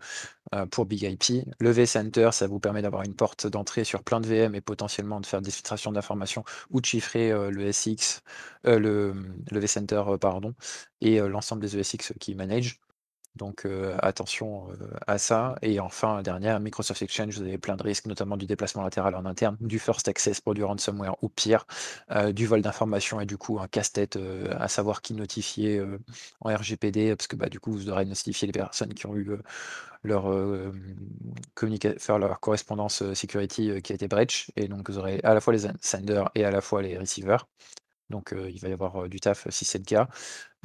pour 0.71 0.85
Big 0.85 1.03
IP. 1.03 1.45
Le 1.59 1.71
vCenter, 1.71 2.29
ça 2.31 2.47
vous 2.47 2.59
permet 2.59 2.81
d'avoir 2.81 3.03
une 3.03 3.13
porte 3.15 3.47
d'entrée 3.47 3.83
sur 3.83 4.03
plein 4.03 4.21
de 4.21 4.27
VM 4.27 4.55
et 4.55 4.61
potentiellement 4.61 5.19
de 5.19 5.25
faire 5.25 5.41
des 5.41 5.51
filtrations 5.51 5.91
d'informations 5.91 6.43
ou 6.71 6.81
de 6.81 6.85
chiffrer 6.85 7.31
le 7.49 7.71
SX, 7.71 8.21
le, 8.63 9.13
vCenter, 9.51 10.03
pardon, 10.19 10.53
et 11.01 11.19
l'ensemble 11.19 11.61
des 11.61 11.77
ESX 11.77 12.13
qui 12.19 12.35
manage. 12.35 12.79
Donc 13.37 13.67
attention 13.99 14.67
à 15.05 15.17
ça. 15.17 15.55
Et 15.61 15.79
enfin, 15.79 16.21
dernière, 16.21 16.59
Microsoft 16.59 17.01
Exchange, 17.01 17.37
vous 17.37 17.43
avez 17.43 17.57
plein 17.57 17.75
de 17.75 17.83
risques, 17.83 18.05
notamment 18.05 18.37
du 18.37 18.45
déplacement 18.45 18.83
latéral 18.83 19.15
en 19.15 19.25
interne, 19.25 19.57
du 19.61 19.79
first 19.79 20.07
access 20.07 20.41
pour 20.41 20.53
du 20.53 20.63
ransomware 20.63 21.15
ou 21.21 21.29
pire, 21.29 21.65
du 22.33 22.45
vol 22.47 22.61
d'informations 22.61 23.21
et 23.21 23.25
du 23.25 23.37
coup 23.37 23.59
un 23.59 23.67
casse-tête 23.67 24.17
à 24.51 24.67
savoir 24.67 25.01
qui 25.01 25.13
notifier 25.13 25.81
en 26.41 26.53
RGPD, 26.53 27.15
parce 27.15 27.27
que 27.27 27.35
bah, 27.35 27.49
du 27.49 27.59
coup 27.59 27.71
vous 27.71 27.89
aurez 27.89 28.05
notifié 28.05 28.47
les 28.47 28.51
personnes 28.51 28.93
qui 28.93 29.05
ont 29.05 29.15
eu 29.15 29.37
leur, 30.03 30.23
faire 31.99 32.19
leur 32.19 32.39
correspondance 32.39 33.13
security 33.13 33.81
qui 33.81 33.91
a 33.91 33.95
été 33.95 34.07
breach. 34.07 34.51
Et 34.55 34.67
donc 34.67 34.89
vous 34.89 34.97
aurez 34.97 35.19
à 35.23 35.33
la 35.33 35.41
fois 35.41 35.53
les 35.53 35.67
senders 35.81 36.29
et 36.35 36.45
à 36.45 36.51
la 36.51 36.61
fois 36.61 36.81
les 36.81 36.97
receivers. 36.97 37.47
Donc 38.09 38.33
il 38.33 38.59
va 38.61 38.69
y 38.69 38.73
avoir 38.73 39.09
du 39.09 39.19
taf 39.19 39.47
si 39.49 39.65
c'est 39.65 39.79
le 39.79 39.83
cas. 39.83 40.07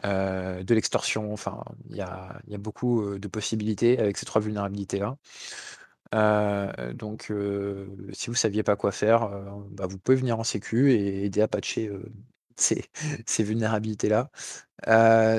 De 0.02 0.75
l'extorsion, 0.75 1.32
enfin, 1.32 1.62
il 1.90 1.97
y 1.97 2.00
a, 2.00 2.40
beaucoup 2.59 3.18
de 3.18 3.28
possibilités 3.28 3.99
avec 3.99 4.16
ces 4.16 4.26
trois 4.26 4.40
vulnérabilités-là. 4.40 5.16
donc 6.94 7.32
si 8.12 8.26
vous 8.26 8.32
ne 8.32 8.37
saviez 8.37 8.62
pas 8.62 8.76
quoi 8.76 8.92
faire, 8.92 9.28
bah, 9.71 9.87
vous 9.87 9.99
pouvez 9.99 10.16
venir 10.16 10.38
en 10.38 10.44
sécu 10.44 10.92
et 10.92 11.25
aider 11.25 11.40
à 11.40 11.49
patcher 11.49 11.90
ces, 13.26 13.42
vulnérabilités-là. 13.42 14.30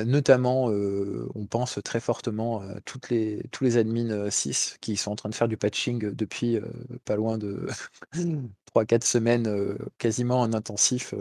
notamment, 0.04 0.66
on 0.66 1.46
pense 1.46 1.78
très 1.84 2.00
fortement 2.00 2.62
à 2.62 2.80
tous 2.80 3.00
les 3.10 3.76
admins 3.76 4.30
6 4.30 4.78
qui 4.80 4.96
sont 4.96 5.12
en 5.12 5.16
train 5.16 5.28
de 5.28 5.34
faire 5.34 5.48
du 5.48 5.56
patching 5.56 6.10
depuis 6.10 6.58
pas 7.04 7.16
loin 7.16 7.38
de 7.38 7.66
3-4 8.74 9.04
semaines, 9.04 9.78
quasiment 9.98 10.40
en 10.40 10.52
intensif. 10.52 11.14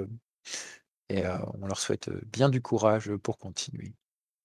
Et 1.14 1.24
on 1.62 1.68
leur 1.68 1.80
souhaite 1.80 2.10
bien 2.32 2.50
du 2.50 2.62
courage 2.62 3.16
pour 3.18 3.38
continuer. 3.38 3.94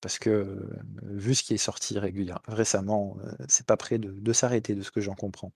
Parce 0.01 0.19
que 0.19 0.69
vu 1.03 1.35
ce 1.35 1.43
qui 1.43 1.55
est 1.55 1.59
sorti 1.59 1.99
régulièrement, 1.99 2.43
récemment, 2.47 3.17
c'est 3.49 3.67
pas 3.67 3.77
prêt 3.77 3.99
de, 3.99 4.33
s'arrêter 4.33 4.75
de 4.75 4.83
ce 4.83 4.91
que 4.91 5.01
j'en 5.01 5.15
comprends. 5.15 5.53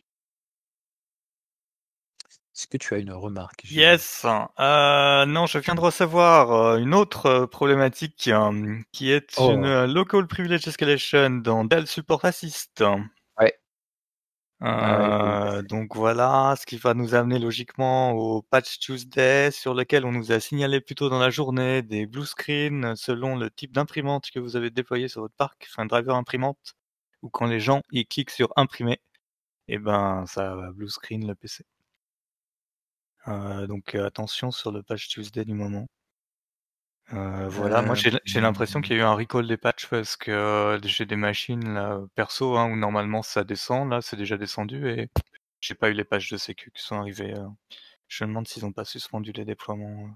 Est-ce 2.55 2.67
que 2.67 2.77
tu 2.77 2.95
as 2.95 2.99
une 2.99 3.13
remarque 3.13 3.65
Yes. 3.71 4.25
non, 4.25 5.47
je 5.47 5.59
viens 5.59 5.75
de 5.75 5.81
recevoir 5.81 6.77
une 6.77 6.93
autre 6.93 7.47
problématique 7.47 8.31
qui 8.93 9.11
est 9.11 9.35
oh. 9.39 9.53
une 9.53 9.85
local 9.87 10.27
privilege 10.27 10.67
escalation 10.67 11.31
dans 11.31 11.65
Dell 11.65 11.87
Support 11.87 12.25
Assist. 12.25 12.83
Euh, 14.63 15.63
donc 15.63 15.97
voilà, 15.97 16.55
ce 16.59 16.67
qui 16.67 16.77
va 16.77 16.95
nous 16.95 17.15
amener 17.17 17.41
logiquement 17.41 18.13
au 18.13 18.43
Patch 18.43 18.79
Tuesday 18.79 19.51
sur 19.51 19.75
lequel 19.75 20.05
on 20.05 20.13
nous 20.13 20.31
a 20.31 20.39
signalé 20.39 20.81
plus 20.81 20.95
tôt 20.95 21.09
dans 21.09 21.19
la 21.19 21.31
journée 21.31 21.83
des 21.83 22.07
blue 22.07 22.25
screens 22.27 22.95
selon 22.95 23.37
le 23.37 23.51
type 23.51 23.73
d'imprimante 23.73 24.31
que 24.31 24.39
vous 24.39 24.55
avez 24.57 24.71
déployé 24.71 25.09
sur 25.09 25.23
votre 25.23 25.35
parc, 25.35 25.67
enfin 25.69 25.85
driver 25.87 26.15
imprimante, 26.15 26.77
ou 27.23 27.31
quand 27.31 27.47
les 27.47 27.61
gens 27.61 27.83
y 27.91 28.07
cliquent 28.07 28.31
sur 28.31 28.53
imprimer, 28.57 29.01
et 29.69 29.75
eh 29.75 29.79
ben 29.79 30.27
ça 30.27 30.55
va 30.55 30.73
blue 30.73 30.89
screen 30.89 31.27
le 31.27 31.35
PC. 31.35 31.65
Euh, 33.29 33.67
donc 33.67 33.95
attention 33.95 34.51
sur 34.51 34.73
le 34.73 34.83
Patch 34.83 35.09
Tuesday 35.09 35.45
du 35.45 35.55
moment. 35.55 35.89
Euh, 37.13 37.49
voilà, 37.49 37.83
moi 37.83 37.95
j'ai 37.95 38.41
l'impression 38.41 38.81
qu'il 38.81 38.97
y 38.97 38.99
a 38.99 39.03
eu 39.03 39.05
un 39.05 39.15
recall 39.15 39.47
des 39.47 39.59
patchs 39.59 39.87
parce 39.87 40.17
que 40.17 40.31
euh, 40.31 40.81
j'ai 40.83 41.05
des 41.05 41.17
machines 41.17 41.75
là, 41.75 42.01
perso 42.15 42.57
hein, 42.57 42.71
où 42.71 42.77
normalement 42.77 43.23
ça 43.23 43.45
descend, 43.45 43.91
là 43.91 44.01
c'est 44.01 44.17
déjà 44.17 44.39
descendu 44.39 44.89
et 44.89 45.11
j'ai 45.61 45.75
pas 45.75 45.91
eu 45.91 45.93
les 45.93 46.05
patchs 46.05 46.33
de 46.33 46.39
sécu 46.39 46.71
qui 46.71 46.83
sont 46.83 46.97
arrivés. 46.97 47.35
Euh. 47.35 47.47
Je 48.09 48.25
me 48.25 48.31
demande 48.31 48.49
s'ils 48.49 48.65
ont 48.65 48.73
pas 48.73 48.85
suspendu 48.85 49.33
les 49.33 49.45
déploiements 49.45 50.09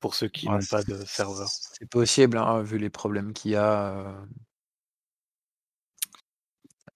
pour 0.00 0.14
ceux 0.14 0.28
qui 0.28 0.48
n'ont 0.48 0.58
pas 0.70 0.82
de 0.82 1.04
serveur. 1.04 1.48
c'est 1.48 1.88
possible, 1.88 2.38
hein, 2.38 2.62
vu 2.62 2.78
les 2.78 2.90
problèmes 2.90 3.32
qu'il 3.34 3.52
y 3.52 3.56
a. 3.56 4.16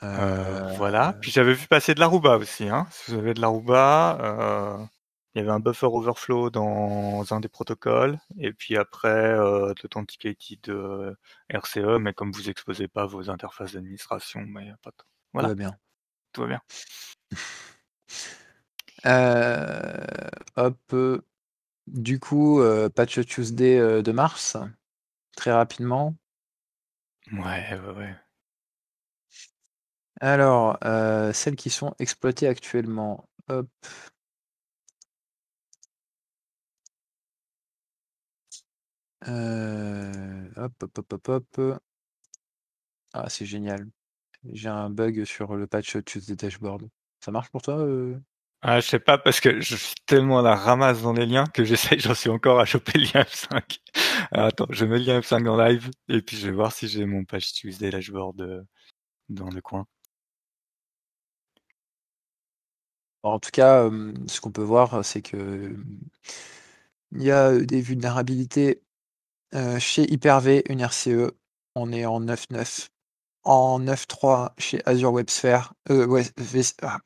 Voilà. 0.01 1.15
Puis 1.21 1.31
j'avais 1.31 1.53
vu 1.53 1.67
passer 1.67 1.95
de 1.95 2.01
l'Aruba 2.01 2.37
aussi. 2.39 2.69
Hein. 2.69 2.87
Si 2.91 3.11
vous 3.11 3.19
avez 3.19 3.35
de 3.35 3.41
l'Aruba, 3.41 4.89
il 5.37 5.41
y 5.41 5.43
avait 5.43 5.53
un 5.53 5.61
buffer 5.61 5.85
overflow 5.85 6.49
dans 6.49 7.31
un 7.31 7.41
des 7.41 7.49
protocoles. 7.51 8.19
Et 8.39 8.55
puis 8.55 8.79
après, 8.79 9.09
euh, 9.09 9.75
l'authenticated 9.83 10.71
euh, 10.71 11.15
RCE, 11.51 11.99
mais 12.01 12.15
comme 12.15 12.33
vous 12.33 12.49
exposez 12.49 12.89
pas 12.89 13.05
vos 13.05 13.29
interfaces 13.29 13.75
d'administration, 13.75 14.41
mais 14.41 14.71
a 14.71 14.79
pas 14.79 14.93
de... 14.93 14.97
Voilà. 15.35 15.49
Tout 15.49 15.51
va 15.51 15.55
bien. 15.55 15.79
Tout 16.33 16.41
va 16.43 16.47
bien. 16.49 16.61
Euh, 19.05 20.05
hop. 20.57 21.23
Du 21.87 22.19
coup, 22.19 22.61
euh, 22.61 22.89
patch 22.89 23.25
Tuesday 23.25 23.79
euh, 23.79 24.03
de 24.03 24.11
mars, 24.11 24.57
très 25.37 25.53
rapidement. 25.53 26.17
Ouais, 27.31 27.79
ouais, 27.79 27.95
ouais. 27.95 28.17
Alors, 30.21 30.79
euh, 30.85 31.33
celles 31.33 31.55
qui 31.55 31.71
sont 31.71 31.95
exploitées 32.01 32.49
actuellement. 32.49 33.29
Hop. 33.49 33.69
Euh, 39.29 40.49
hop, 40.57 40.73
hop, 40.83 40.99
hop, 40.99 41.13
hop, 41.13 41.29
hop. 41.59 41.81
Ah, 43.13 43.29
c'est 43.29 43.47
génial. 43.47 43.89
J'ai 44.53 44.69
un 44.69 44.91
bug 44.91 45.25
sur 45.25 45.57
le 45.57 45.67
patch 45.67 45.97
Tuesday 46.05 46.37
dashboard. 46.37 46.89
Ça 47.21 47.31
marche 47.33 47.51
pour 47.51 47.63
toi 47.63 47.79
euh? 47.79 48.19
Ah, 48.63 48.81
je 48.81 48.87
sais 48.89 48.99
pas, 48.99 49.19
parce 49.19 49.41
que 49.41 49.61
je 49.61 49.77
suis 49.77 49.95
tellement 50.07 50.41
à 50.41 50.43
la 50.43 50.57
ramasse 50.57 51.03
dans 51.03 51.13
les 51.13 51.27
liens 51.27 51.47
que 51.47 51.65
j'essaye, 51.65 51.99
j'en 52.01 52.15
suis 52.15 52.31
encore 52.31 52.59
à 52.61 52.65
choper 52.65 52.93
le 52.99 53.05
lien 53.05 53.23
F5. 53.23 53.81
Alors, 54.33 54.47
attends, 54.47 54.67
je 54.71 54.85
mets 54.85 54.99
le 54.99 55.05
lien 55.05 55.21
F5 55.21 55.47
en 55.49 55.57
live, 55.57 55.91
et 56.09 56.23
puis 56.23 56.37
je 56.37 56.49
vais 56.49 56.55
voir 56.55 56.73
si 56.73 56.89
j'ai 56.89 57.05
mon 57.07 57.25
patch 57.25 57.53
Tuesday 57.53 57.91
dashboard 57.91 58.41
euh, 58.41 58.63
dans 59.29 59.51
le 59.51 59.61
coin. 59.61 59.87
En 63.23 63.39
tout 63.41 63.51
cas, 63.53 63.85
euh, 63.85 64.15
ce 64.29 64.41
qu'on 64.41 64.53
peut 64.53 64.63
voir, 64.63 65.05
c'est 65.05 65.21
que 65.23 65.77
il 67.13 67.23
y 67.23 67.31
a 67.31 67.59
des 67.59 67.81
vulnérabilités 67.81 68.83
euh, 69.57 69.79
chez 69.79 70.11
Hyper-V, 70.13 70.65
une 70.69 70.81
RCE. 70.81 71.33
On 71.75 71.93
est 71.93 72.07
en 72.07 72.21
9.9. 72.21 72.89
En 73.45 73.79
9.3 73.81 74.55
chez 74.59 74.83
Azure 74.87 75.13
WebSphere, 75.13 75.73
euh, 75.91 76.07
ouais, 76.07 76.25
V- 76.39 76.63
ah, 76.83 76.99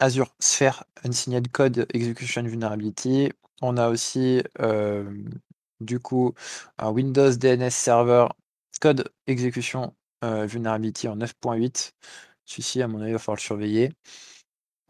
Azure 0.00 0.34
Sphere 0.40 0.84
Unsigned 1.04 1.48
Code 1.52 1.86
Execution 1.94 2.42
Vulnerability. 2.42 3.30
On 3.62 3.76
a 3.76 3.88
aussi 3.88 4.42
euh, 4.60 5.04
du 5.80 6.00
coup 6.00 6.34
un 6.78 6.90
Windows 6.90 7.30
DNS 7.36 7.70
Server 7.70 8.26
Code 8.80 9.08
Execution 9.26 9.94
euh, 10.24 10.46
Vulnerability 10.46 11.08
en 11.08 11.16
9.8. 11.16 11.92
Celui-ci, 12.44 12.82
à 12.82 12.88
mon 12.88 13.00
avis, 13.00 13.10
il 13.10 13.12
va 13.14 13.18
falloir 13.18 13.36
le 13.36 13.40
surveiller. 13.42 13.92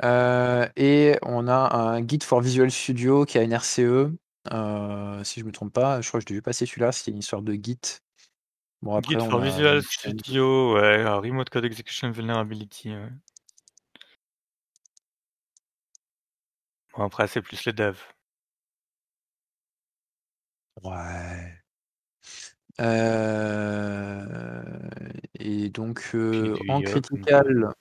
Euh, 0.02 0.68
et 0.76 1.16
on 1.22 1.46
a 1.48 1.74
un 1.76 2.00
guide 2.00 2.24
for 2.24 2.40
Visual 2.40 2.70
Studio 2.70 3.24
qui 3.24 3.38
a 3.38 3.42
une 3.42 3.52
RCE. 3.52 4.12
Euh, 4.52 5.24
si 5.24 5.40
je 5.40 5.44
me 5.44 5.52
trompe 5.52 5.72
pas, 5.72 6.00
je 6.00 6.08
crois 6.08 6.20
que 6.20 6.24
je 6.24 6.28
l'ai 6.28 6.36
vu 6.36 6.42
passer 6.42 6.66
celui-là, 6.66 6.92
c'était 6.92 7.10
une 7.10 7.18
histoire 7.18 7.42
de 7.42 7.54
Git. 7.54 7.80
Bon, 8.82 8.94
après, 8.94 9.14
Git 9.14 9.20
on 9.20 9.30
for 9.30 9.40
a 9.40 9.44
Visual. 9.44 9.82
Studio, 9.82 10.74
ouais, 10.74 11.00
alors 11.00 11.22
Remote 11.22 11.48
Code 11.50 11.64
Execution 11.64 12.10
Vulnerability. 12.10 12.90
ouais. 12.90 13.08
Bon, 16.96 17.04
après, 17.04 17.26
c'est 17.26 17.42
plus 17.42 17.64
les 17.64 17.72
devs. 17.72 18.00
Ouais. 20.82 21.54
Euh, 22.80 24.62
et 25.38 25.68
donc, 25.70 26.10
euh, 26.14 26.54
du 26.54 26.70
en 26.70 26.82
critical, 26.82 27.72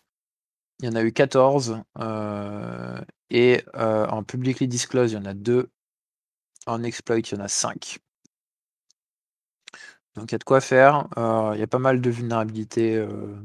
il 0.80 0.86
y 0.86 0.90
en 0.90 0.96
a 0.96 1.04
eu 1.04 1.12
14. 1.12 1.82
euh, 2.00 3.02
et 3.30 3.64
euh, 3.76 4.06
en 4.08 4.24
publicly 4.24 4.68
disclosed, 4.68 5.12
il 5.12 5.16
y 5.16 5.18
en 5.18 5.26
a 5.26 5.34
2. 5.34 5.70
En 6.68 6.84
exploit, 6.84 7.20
il 7.20 7.32
y 7.32 7.36
en 7.36 7.40
a 7.40 7.48
5. 7.48 8.00
Donc, 10.16 10.32
il 10.32 10.34
y 10.34 10.36
a 10.36 10.40
de 10.40 10.44
quoi 10.44 10.62
faire. 10.62 11.08
Euh, 11.18 11.52
il 11.56 11.60
y 11.60 11.64
a 11.64 11.68
pas 11.68 11.80
mal 11.80 12.02
de 12.02 12.10
vulnérabilités 12.10 12.96
euh, 12.98 13.36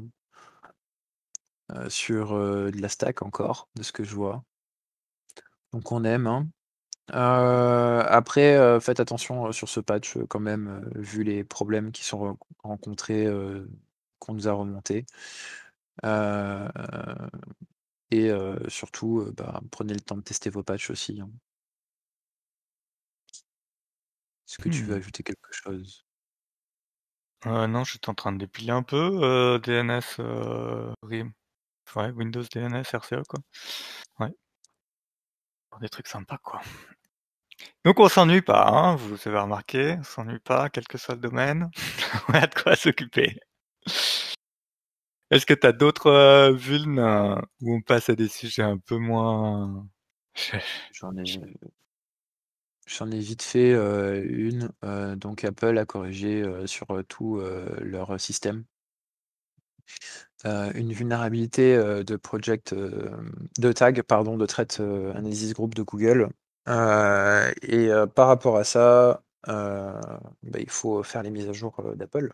euh, 1.71 1.89
sur 1.89 2.33
de 2.37 2.79
la 2.81 2.89
stack 2.89 3.21
encore, 3.23 3.69
de 3.75 3.83
ce 3.83 3.91
que 3.91 4.03
je 4.03 4.13
vois. 4.15 4.43
Donc, 5.73 5.91
on 5.91 6.03
aime. 6.03 6.27
hein. 6.27 6.47
Après, 8.09 8.79
faites 8.81 8.99
attention 8.99 9.51
sur 9.51 9.69
ce 9.69 9.79
patch 9.79 10.17
quand 10.29 10.39
même, 10.39 10.89
vu 10.95 11.23
les 11.23 11.43
problèmes 11.43 11.91
qui 11.91 12.03
sont 12.03 12.33
re- 12.33 12.37
rencontrés, 12.63 13.27
qu'on 14.19 14.33
nous 14.33 14.47
a 14.47 14.53
remontés. 14.53 15.05
Et 18.11 18.29
surtout, 18.67 19.31
bah, 19.35 19.61
prenez 19.71 19.93
le 19.95 19.99
temps 20.01 20.17
de 20.17 20.21
tester 20.21 20.49
vos 20.51 20.61
patchs 20.63 20.91
aussi. 20.91 21.19
hein. 21.21 21.29
Est-ce 24.49 24.57
que 24.57 24.69
tu 24.69 24.83
veux 24.83 24.95
Hmm. 24.95 24.97
ajouter 24.97 25.23
quelque 25.23 25.51
chose? 25.51 26.03
Euh, 27.45 27.67
non, 27.67 27.83
j'étais 27.83 28.09
en 28.09 28.15
train 28.15 28.31
de 28.33 28.37
dépiler 28.37 28.71
un 28.71 28.83
peu 28.83 29.19
euh, 29.23 29.59
DNS, 29.59 30.01
euh, 30.19 30.91
RIM. 31.03 31.31
Ouais, 31.95 32.11
Windows 32.11 32.43
DNS, 32.53 32.83
RCE, 32.93 33.23
quoi. 33.27 33.39
Ouais. 34.19 34.33
Des 35.81 35.89
trucs 35.89 36.07
sympas, 36.07 36.37
quoi. 36.39 36.61
Donc 37.85 37.99
on 37.99 38.09
s'ennuie 38.09 38.41
pas, 38.41 38.67
hein, 38.67 38.95
vous 38.95 39.17
avez 39.27 39.39
remarqué, 39.39 39.95
on 39.99 40.03
s'ennuie 40.03 40.39
pas, 40.39 40.69
quel 40.69 40.87
que 40.87 40.97
soit 40.97 41.15
le 41.15 41.21
domaine. 41.21 41.69
on 42.29 42.33
a 42.33 42.47
de 42.47 42.55
quoi 42.55 42.75
s'occuper. 42.75 43.37
Est-ce 45.31 45.45
que 45.45 45.53
tu 45.53 45.67
as 45.67 45.71
d'autres 45.71 46.07
euh, 46.07 46.51
vulnes 46.53 46.99
euh, 46.99 47.35
où 47.61 47.75
on 47.75 47.81
passe 47.81 48.09
à 48.09 48.15
des 48.15 48.27
sujets 48.27 48.63
un 48.63 48.77
peu 48.77 48.97
moins... 48.97 49.87
J'en 50.93 51.15
ai, 51.17 51.23
j'en 52.89 53.11
ai 53.11 53.19
vite 53.19 53.43
fait 53.43 53.71
une. 53.71 54.69
donc 55.15 55.43
Apple 55.43 55.77
a 55.77 55.85
corrigé 55.85 56.43
sur 56.65 56.87
tout 57.07 57.41
leur 57.81 58.19
système. 58.19 58.65
Une 60.45 60.93
vulnérabilité 60.93 61.77
de 61.77 62.15
project 62.15 62.73
de 62.73 63.71
tag, 63.73 64.01
pardon, 64.03 64.37
de 64.37 64.45
threat 64.45 64.79
euh, 64.79 65.11
analysis 65.11 65.53
group 65.53 65.75
de 65.75 65.83
Google. 65.83 66.29
Et 66.67 67.89
par 68.15 68.27
rapport 68.27 68.57
à 68.57 68.63
ça, 68.63 69.23
bah, 69.45 70.59
il 70.59 70.69
faut 70.69 71.03
faire 71.03 71.23
les 71.23 71.31
mises 71.31 71.49
à 71.49 71.53
jour 71.53 71.81
d'Apple 71.95 72.31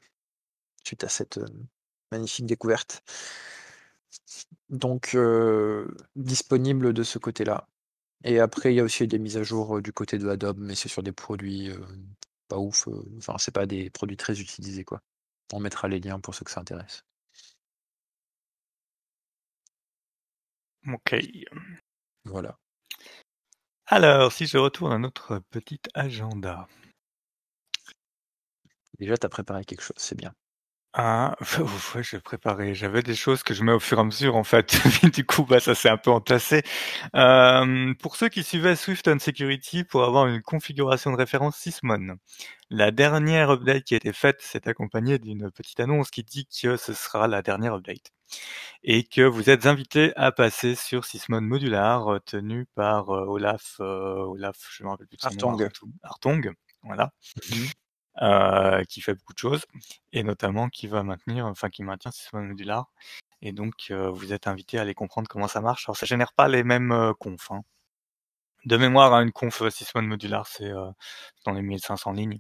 suite 0.84 1.04
à 1.04 1.10
cette 1.10 1.40
magnifique 2.12 2.46
découverte. 2.46 3.04
Donc 4.70 5.18
disponible 6.16 6.94
de 6.94 7.04
ce 7.04 7.20
côté-là. 7.20 7.68
Et 8.26 8.40
après, 8.40 8.74
il 8.74 8.76
y 8.76 8.80
a 8.82 8.84
aussi 8.84 9.08
des 9.08 9.20
mises 9.20 9.38
à 9.38 9.44
jour 9.44 9.82
du 9.82 9.94
côté 9.94 10.18
de 10.18 10.28
Adobe, 10.28 10.58
mais 10.60 10.76
c'est 10.76 10.90
sur 10.90 11.04
des 11.04 11.14
produits 11.14 11.72
pas 12.48 12.58
ouf. 12.58 12.88
Enfin, 13.18 13.38
c'est 13.38 13.54
pas 13.54 13.66
des 13.66 13.90
produits 13.90 14.18
très 14.18 14.40
utilisés, 14.40 14.84
quoi. 14.84 15.02
On 15.54 15.60
mettra 15.60 15.88
les 15.88 16.00
liens 16.00 16.20
pour 16.20 16.36
ceux 16.36 16.44
que 16.46 16.52
ça 16.52 16.62
intéresse. 16.62 17.04
Ok. 20.88 21.16
Voilà. 22.26 22.58
Alors, 23.88 24.32
si 24.32 24.46
je 24.46 24.58
retourne 24.60 24.94
à 24.94 25.00
notre 25.00 25.40
petit 25.50 25.80
agenda. 25.96 26.68
Déjà, 29.00 29.16
tu 29.18 29.26
as 29.26 29.30
préparé 29.30 29.64
quelque 29.64 29.82
chose, 29.82 29.96
c'est 29.98 30.16
bien. 30.18 30.34
Ah, 30.98 31.36
ouais, 31.96 32.04
j'ai 32.04 32.22
préparé. 32.22 32.74
J'avais 32.74 33.04
des 33.04 33.16
choses 33.16 33.44
que 33.44 33.54
je 33.54 33.64
mets 33.66 33.74
au 33.74 33.82
fur 33.82 33.98
et 33.98 34.02
à 34.02 34.04
mesure, 34.06 34.38
en 34.38 34.46
fait. 34.46 34.74
du 35.14 35.26
coup, 35.26 35.44
bah, 35.44 35.60
ça 35.60 35.76
s'est 35.76 35.90
un 35.90 35.98
peu 35.98 36.10
entassé. 36.10 36.64
Euh, 37.16 37.94
pour 37.96 38.16
ceux 38.16 38.30
qui 38.30 38.44
suivaient 38.44 38.78
Swift 38.78 39.06
on 39.10 39.20
Security, 39.20 39.84
pour 39.84 40.06
avoir 40.06 40.26
une 40.28 40.42
configuration 40.42 41.12
de 41.12 41.18
référence 41.18 41.58
Sysmon, 41.58 42.16
la 42.70 42.92
dernière 42.92 43.50
update 43.52 43.84
qui 43.84 43.94
a 43.96 43.98
été 43.98 44.14
faite 44.14 44.42
s'est 44.42 44.70
accompagnée 44.70 45.20
d'une 45.20 45.52
petite 45.52 45.82
annonce 45.82 46.12
qui 46.12 46.24
dit 46.24 46.48
que 46.48 46.78
ce 46.78 46.94
sera 46.94 47.28
la 47.28 47.42
dernière 47.42 47.74
update. 47.74 48.12
Et 48.84 49.04
que 49.04 49.22
vous 49.22 49.50
êtes 49.50 49.66
invité 49.66 50.14
à 50.16 50.32
passer 50.32 50.76
sur 50.76 51.04
Sysmon 51.04 51.42
Modular, 51.42 52.22
tenu 52.26 52.68
par 52.74 53.10
euh, 53.10 53.26
Olaf, 53.26 53.76
euh, 53.82 54.24
Olaf, 54.28 54.56
je 54.72 54.84
me 54.86 54.90
rappelle 54.90 55.08
plus 55.08 55.18
de 55.18 55.22
son 55.24 55.30
nom, 55.32 55.50
Hartong. 55.50 55.64
Artung, 55.64 55.92
Hartong, 56.04 56.54
voilà 56.84 57.12
Mhm. 57.52 57.66
Euh, 58.22 58.84
qui 58.86 59.02
fait 59.02 59.14
beaucoup 59.16 59.34
de 59.34 59.38
choses 59.40 59.66
et 60.14 60.24
notamment 60.24 60.70
qui 60.70 60.88
va 60.88 61.04
maintenir, 61.04 61.46
enfin 61.46 61.70
qui 61.70 61.84
maintient 61.84 62.12
Sysmon 62.12 62.44
Modular. 62.44 62.90
Et 63.42 63.52
donc 63.54 63.74
euh, 63.92 64.10
vous 64.10 64.34
êtes 64.34 64.48
invité 64.48 64.78
à 64.80 64.82
aller 64.82 64.94
comprendre 64.96 65.28
comment 65.30 65.48
ça 65.48 65.62
marche. 65.62 65.88
Alors 65.88 65.98
ça 65.98 66.06
génère 66.06 66.34
pas 66.34 66.48
les 66.48 66.64
mêmes 66.64 66.92
euh, 66.92 67.14
confs. 67.14 67.52
hein. 67.52 67.64
De 68.66 68.78
mémoire, 68.78 69.14
hein, 69.14 69.24
une 69.24 69.32
conf 69.32 69.62
euh, 69.62 69.70
Sysmon 69.70 70.02
Modular, 70.04 70.48
c'est 70.48 70.70
euh, 70.72 70.90
dans 71.46 71.54
les 71.54 71.62
1500 71.62 72.14
lignes. 72.14 72.40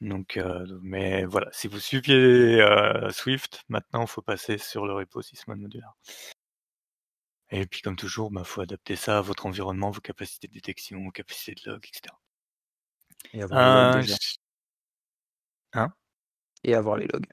Donc, 0.00 0.36
euh, 0.36 0.66
mais 0.82 1.24
voilà, 1.24 1.48
si 1.52 1.68
vous 1.68 1.78
suiviez 1.80 2.60
euh, 2.60 3.10
Swift, 3.10 3.64
maintenant 3.68 4.02
il 4.02 4.08
faut 4.08 4.22
passer 4.22 4.58
sur 4.58 4.86
le 4.86 4.92
repo 4.94 5.22
Sysmon 5.22 5.56
Modular. 5.56 5.94
Et 7.50 7.64
puis 7.66 7.80
comme 7.80 7.96
toujours, 7.96 8.28
il 8.30 8.34
bah, 8.34 8.44
faut 8.44 8.60
adapter 8.60 8.96
ça 8.96 9.16
à 9.18 9.20
votre 9.22 9.46
environnement, 9.46 9.90
vos 9.90 10.00
capacités 10.02 10.46
de 10.48 10.52
détection, 10.52 11.02
vos 11.04 11.10
capacités 11.10 11.54
de 11.54 11.70
log, 11.70 11.86
etc. 11.86 12.14
Et 13.32 13.42
déjà. 13.92 14.16
Hein? 15.74 15.92
Et 16.64 16.74
avoir 16.74 16.96
les 16.96 17.06
logs. 17.06 17.26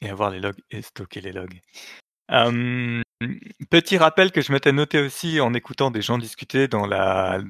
Et 0.00 0.10
avoir 0.10 0.30
les 0.30 0.40
logs 0.40 0.60
et 0.70 0.82
stocker 0.82 1.20
les 1.20 1.32
logs. 1.32 1.60
Euh, 2.30 3.02
petit 3.70 3.98
rappel 3.98 4.32
que 4.32 4.40
je 4.40 4.52
m'étais 4.52 4.72
noté 4.72 5.00
aussi 5.00 5.40
en 5.40 5.52
écoutant 5.52 5.90
des 5.90 6.02
gens 6.02 6.18
discuter 6.18 6.68
dans 6.68 6.86
la 6.86 7.40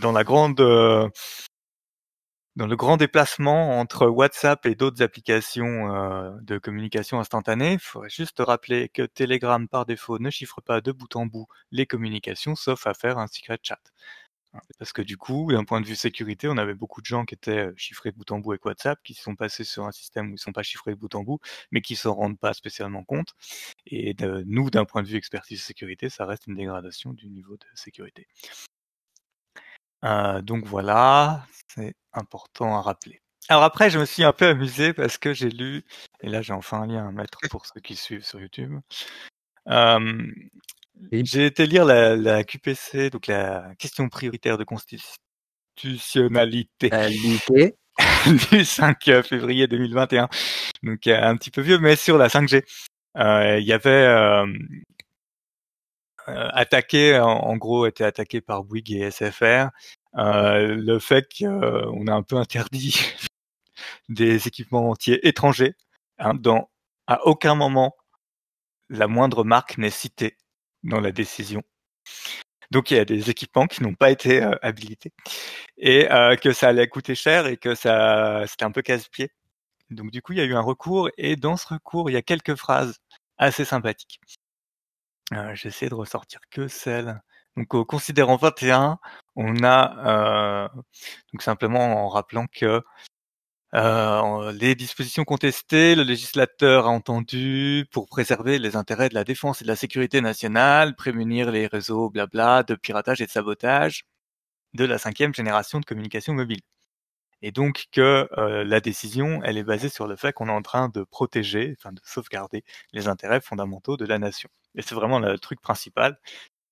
dans 0.00 0.12
la 0.12 0.22
grande 0.22 0.60
euh, 0.60 1.08
dans 2.56 2.66
le 2.66 2.76
grand 2.76 2.98
déplacement 2.98 3.80
entre 3.80 4.06
WhatsApp 4.06 4.66
et 4.66 4.74
d'autres 4.74 5.02
applications 5.02 5.94
euh, 5.94 6.30
de 6.42 6.58
communication 6.58 7.18
instantanée, 7.18 7.74
il 7.74 7.78
faudrait 7.78 8.10
juste 8.10 8.40
rappeler 8.40 8.90
que 8.90 9.02
Telegram 9.02 9.66
par 9.68 9.86
défaut 9.86 10.18
ne 10.18 10.28
chiffre 10.30 10.60
pas 10.60 10.80
de 10.82 10.92
bout 10.92 11.16
en 11.16 11.24
bout 11.26 11.46
les 11.70 11.86
communications 11.86 12.54
sauf 12.54 12.86
à 12.86 12.94
faire 12.94 13.18
un 13.18 13.26
secret 13.26 13.58
chat. 13.62 13.80
Parce 14.78 14.92
que 14.92 15.02
du 15.02 15.16
coup, 15.16 15.50
d'un 15.52 15.64
point 15.64 15.80
de 15.80 15.86
vue 15.86 15.96
sécurité, 15.96 16.48
on 16.48 16.58
avait 16.58 16.74
beaucoup 16.74 17.00
de 17.00 17.06
gens 17.06 17.24
qui 17.24 17.34
étaient 17.34 17.68
euh, 17.68 17.74
chiffrés 17.76 18.12
bout 18.12 18.30
en 18.32 18.38
bout 18.38 18.52
avec 18.52 18.64
WhatsApp, 18.64 18.98
qui 19.02 19.14
sont 19.14 19.34
passés 19.34 19.64
sur 19.64 19.86
un 19.86 19.92
système 19.92 20.30
où 20.30 20.34
ils 20.34 20.38
sont 20.38 20.52
pas 20.52 20.62
chiffrés 20.62 20.94
bout 20.94 21.14
en 21.14 21.22
bout, 21.22 21.38
mais 21.70 21.80
qui 21.80 21.96
s'en 21.96 22.14
rendent 22.14 22.38
pas 22.38 22.52
spécialement 22.52 23.04
compte. 23.04 23.34
Et 23.86 24.14
nous, 24.46 24.70
d'un 24.70 24.84
point 24.84 25.02
de 25.02 25.08
vue 25.08 25.16
expertise 25.16 25.62
sécurité, 25.62 26.10
ça 26.10 26.26
reste 26.26 26.46
une 26.46 26.54
dégradation 26.54 27.12
du 27.12 27.28
niveau 27.28 27.56
de 27.56 27.66
sécurité. 27.74 28.26
Euh, 30.04 30.42
donc 30.42 30.64
voilà, 30.66 31.46
c'est 31.68 31.94
important 32.12 32.76
à 32.76 32.82
rappeler. 32.82 33.20
Alors 33.48 33.62
après, 33.62 33.90
je 33.90 33.98
me 33.98 34.04
suis 34.04 34.24
un 34.24 34.32
peu 34.32 34.46
amusé 34.46 34.92
parce 34.92 35.18
que 35.18 35.34
j'ai 35.34 35.50
lu, 35.50 35.84
et 36.20 36.28
là 36.28 36.42
j'ai 36.42 36.52
enfin 36.52 36.82
un 36.82 36.86
lien 36.86 37.08
à 37.08 37.12
mettre 37.12 37.40
pour 37.50 37.66
ceux 37.66 37.80
qui 37.80 37.96
suivent 37.96 38.24
sur 38.24 38.40
YouTube. 38.40 38.78
Euh, 39.68 40.32
j'ai 41.12 41.46
été 41.46 41.66
lire 41.66 41.84
la, 41.84 42.16
la, 42.16 42.44
QPC, 42.44 43.10
donc 43.10 43.26
la 43.26 43.74
question 43.78 44.08
prioritaire 44.08 44.56
de 44.56 44.64
constitutionnalité 44.64 46.90
du 48.50 48.64
5 48.64 49.22
février 49.22 49.66
2021. 49.66 50.28
Donc 50.82 51.06
un 51.06 51.36
petit 51.36 51.50
peu 51.50 51.60
vieux, 51.60 51.78
mais 51.78 51.96
sur 51.96 52.18
la 52.18 52.28
5G. 52.28 52.64
Euh, 53.18 53.58
il 53.60 53.66
y 53.66 53.72
avait 53.72 53.90
euh, 53.90 54.46
euh, 56.28 56.48
attaqué, 56.52 57.18
en, 57.18 57.28
en, 57.28 57.56
gros, 57.56 57.86
était 57.86 58.04
attaqué 58.04 58.40
par 58.40 58.64
Bouygues 58.64 58.92
et 58.92 59.10
SFR. 59.10 59.68
Euh, 60.16 60.76
le 60.76 60.98
fait 60.98 61.26
qu'on 61.36 62.06
a 62.06 62.12
un 62.12 62.22
peu 62.22 62.36
interdit 62.36 62.96
des 64.08 64.46
équipements 64.46 64.90
entiers 64.90 65.26
étrangers, 65.26 65.74
hein, 66.18 66.34
dans 66.34 66.70
à 67.06 67.26
aucun 67.26 67.54
moment 67.54 67.96
la 68.88 69.08
moindre 69.08 69.44
marque 69.44 69.78
n'est 69.78 69.90
citée 69.90 70.36
dans 70.84 71.00
la 71.00 71.12
décision. 71.12 71.62
Donc 72.70 72.90
il 72.90 72.96
y 72.96 73.00
a 73.00 73.04
des 73.04 73.30
équipements 73.30 73.66
qui 73.66 73.82
n'ont 73.82 73.94
pas 73.94 74.10
été 74.10 74.42
euh, 74.42 74.52
habilités 74.62 75.12
et 75.78 76.10
euh, 76.10 76.36
que 76.36 76.52
ça 76.52 76.68
allait 76.68 76.88
coûter 76.88 77.14
cher 77.14 77.46
et 77.46 77.58
que 77.58 77.74
ça 77.74 78.44
c'était 78.46 78.64
un 78.64 78.72
peu 78.72 78.82
casse-pied. 78.82 79.30
Donc 79.90 80.10
du 80.10 80.22
coup 80.22 80.32
il 80.32 80.38
y 80.38 80.42
a 80.42 80.44
eu 80.44 80.54
un 80.54 80.62
recours 80.62 81.10
et 81.18 81.36
dans 81.36 81.56
ce 81.58 81.66
recours 81.68 82.10
il 82.10 82.14
y 82.14 82.16
a 82.16 82.22
quelques 82.22 82.56
phrases 82.56 82.98
assez 83.38 83.64
sympathiques. 83.66 84.20
Euh, 85.34 85.54
J'essaie 85.54 85.88
de 85.88 85.94
ressortir 85.94 86.40
que 86.50 86.68
celles. 86.68 87.20
Donc 87.56 87.74
au 87.74 87.84
considérant 87.84 88.36
21, 88.36 88.98
on 89.36 89.64
a 89.64 90.70
donc 91.32 91.42
simplement 91.42 92.04
en 92.04 92.08
rappelant 92.08 92.46
que 92.46 92.82
euh, 93.74 94.52
les 94.52 94.74
dispositions 94.74 95.24
contestées, 95.24 95.94
le 95.94 96.02
législateur 96.02 96.86
a 96.86 96.90
entendu 96.90 97.86
pour 97.90 98.06
préserver 98.06 98.58
les 98.58 98.76
intérêts 98.76 99.08
de 99.08 99.14
la 99.14 99.24
défense 99.24 99.62
et 99.62 99.64
de 99.64 99.68
la 99.68 99.76
sécurité 99.76 100.20
nationale, 100.20 100.94
prémunir 100.94 101.50
les 101.50 101.66
réseaux 101.66 102.10
blabla 102.10 102.62
de 102.64 102.74
piratage 102.74 103.22
et 103.22 103.26
de 103.26 103.30
sabotage 103.30 104.04
de 104.74 104.84
la 104.84 104.98
cinquième 104.98 105.34
génération 105.34 105.80
de 105.80 105.86
communication 105.86 106.34
mobile. 106.34 106.60
Et 107.42 107.52
donc 107.52 107.86
que 107.92 108.28
euh, 108.38 108.64
la 108.64 108.80
décision, 108.80 109.42
elle 109.44 109.58
est 109.58 109.64
basée 109.64 109.88
sur 109.90 110.06
le 110.08 110.16
fait 110.16 110.32
qu'on 110.32 110.48
est 110.48 110.52
en 110.52 110.62
train 110.62 110.88
de 110.88 111.04
protéger, 111.04 111.74
enfin 111.78 111.92
de 111.92 112.00
sauvegarder 112.04 112.64
les 112.92 113.08
intérêts 113.08 113.40
fondamentaux 113.40 113.96
de 113.96 114.06
la 114.06 114.18
nation. 114.18 114.48
Et 114.76 114.82
c'est 114.82 114.94
vraiment 114.94 115.18
le 115.20 115.38
truc 115.38 115.60
principal. 115.60 116.18